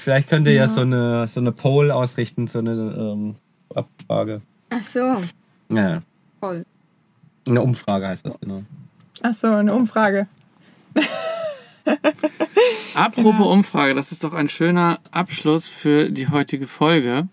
[0.00, 3.34] Vielleicht könnt ihr ja, so eine, so eine Poll ausrichten, so eine ähm,
[3.74, 4.40] Abfrage.
[4.70, 5.16] Ach so.
[5.70, 6.00] Ja,
[6.40, 6.64] Voll.
[7.46, 8.62] eine Umfrage heißt das genau.
[9.22, 10.26] Ach so, eine Umfrage.
[12.94, 13.52] Apropos Genau.
[13.52, 17.28] Umfrage, das ist doch ein schöner Abschluss für die heutige Folge.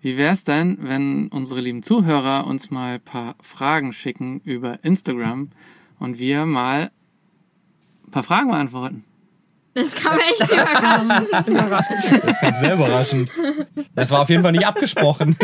[0.00, 5.50] Wie wär's denn, wenn unsere lieben Zuhörer uns mal ein paar Fragen schicken über Instagram
[6.00, 6.90] und wir mal
[8.06, 9.04] ein paar Fragen beantworten?
[9.78, 11.26] Das kam echt überraschen.
[11.46, 12.22] Überraschend.
[12.26, 13.30] Das kam sehr überraschend.
[13.94, 15.36] Das war auf jeden Fall nicht abgesprochen.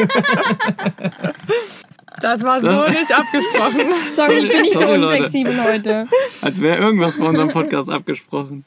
[2.20, 3.80] Das war so nicht abgesprochen.
[4.10, 6.08] Sorry, ich bin nicht so unflexibel heute.
[6.42, 8.64] Als wäre irgendwas bei unserem Podcast abgesprochen.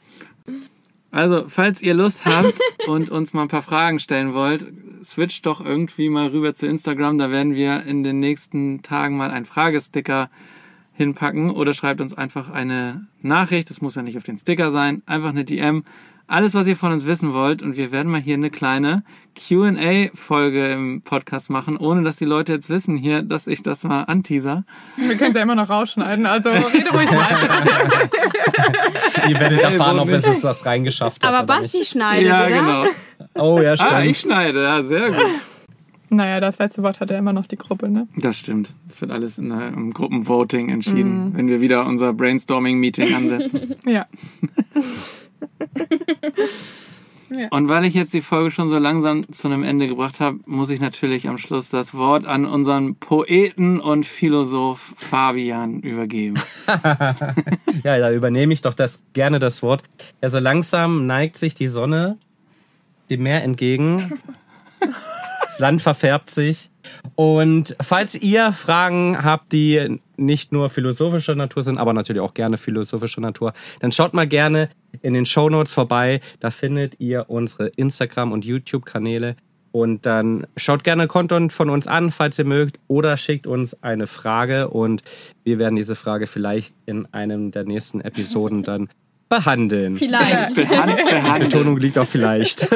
[1.10, 4.66] Also, falls ihr Lust habt und uns mal ein paar Fragen stellen wollt,
[5.02, 7.18] switcht doch irgendwie mal rüber zu Instagram.
[7.18, 10.30] Da werden wir in den nächsten Tagen mal einen Fragesticker
[10.98, 13.70] hinpacken oder schreibt uns einfach eine Nachricht.
[13.70, 15.02] Das muss ja nicht auf den Sticker sein.
[15.06, 15.84] Einfach eine DM.
[16.26, 17.62] Alles, was ihr von uns wissen wollt.
[17.62, 22.52] Und wir werden mal hier eine kleine Q&A-Folge im Podcast machen, ohne dass die Leute
[22.52, 24.64] jetzt wissen hier, dass ich das mal anteaser.
[24.96, 28.10] Wir können es ja immer noch rausschneiden, also rede ruhig weiter.
[29.28, 31.32] Ihr werdet erfahren, ob es das reingeschafft hat.
[31.32, 32.54] Aber Basti schneidet, ja, oder?
[32.54, 32.84] genau.
[33.34, 33.92] Oh ja, stimmt.
[33.92, 34.62] Ah, ich schneide.
[34.62, 35.40] Ja, sehr gut.
[36.10, 38.08] Naja, das letzte Wort hat ja immer noch die Gruppe, ne?
[38.16, 38.72] Das stimmt.
[38.86, 43.76] Das wird alles in einem Gruppenvoting entschieden, wenn wir wieder unser Brainstorming-Meeting ansetzen.
[47.30, 47.48] Ja.
[47.50, 50.70] Und weil ich jetzt die Folge schon so langsam zu einem Ende gebracht habe, muss
[50.70, 56.36] ich natürlich am Schluss das Wort an unseren Poeten und Philosoph Fabian übergeben.
[57.84, 59.84] Ja, da übernehme ich doch das gerne das Wort.
[60.20, 62.18] Ja, so langsam neigt sich die Sonne
[63.08, 64.18] dem Meer entgegen.
[65.58, 66.70] Das Land verfärbt sich.
[67.16, 72.58] Und falls ihr Fragen habt, die nicht nur philosophischer Natur sind, aber natürlich auch gerne
[72.58, 74.68] philosophischer Natur, dann schaut mal gerne
[75.02, 76.20] in den Show Notes vorbei.
[76.38, 79.34] Da findet ihr unsere Instagram- und YouTube-Kanäle.
[79.72, 84.06] Und dann schaut gerne Content von uns an, falls ihr mögt, oder schickt uns eine
[84.06, 85.02] Frage und
[85.42, 88.88] wir werden diese Frage vielleicht in einem der nächsten Episoden dann
[89.28, 89.96] behandeln.
[89.96, 90.54] Vielleicht.
[90.54, 91.40] Behand.
[91.40, 92.68] Betonung liegt auf vielleicht.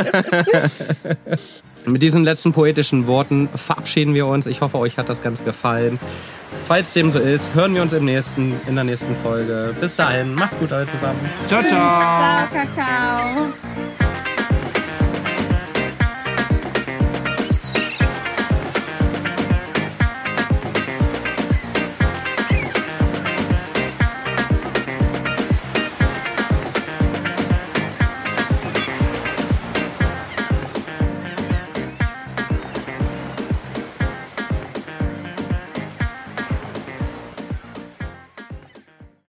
[1.85, 4.47] Mit diesen letzten poetischen Worten verabschieden wir uns.
[4.47, 5.99] Ich hoffe, euch hat das Ganze gefallen.
[6.67, 9.75] Falls dem so ist, hören wir uns im nächsten, in der nächsten Folge.
[9.81, 11.19] Bis dahin, macht's gut alle zusammen.
[11.47, 11.71] Ciao, ciao.
[11.71, 14.12] Ciao, Kakao.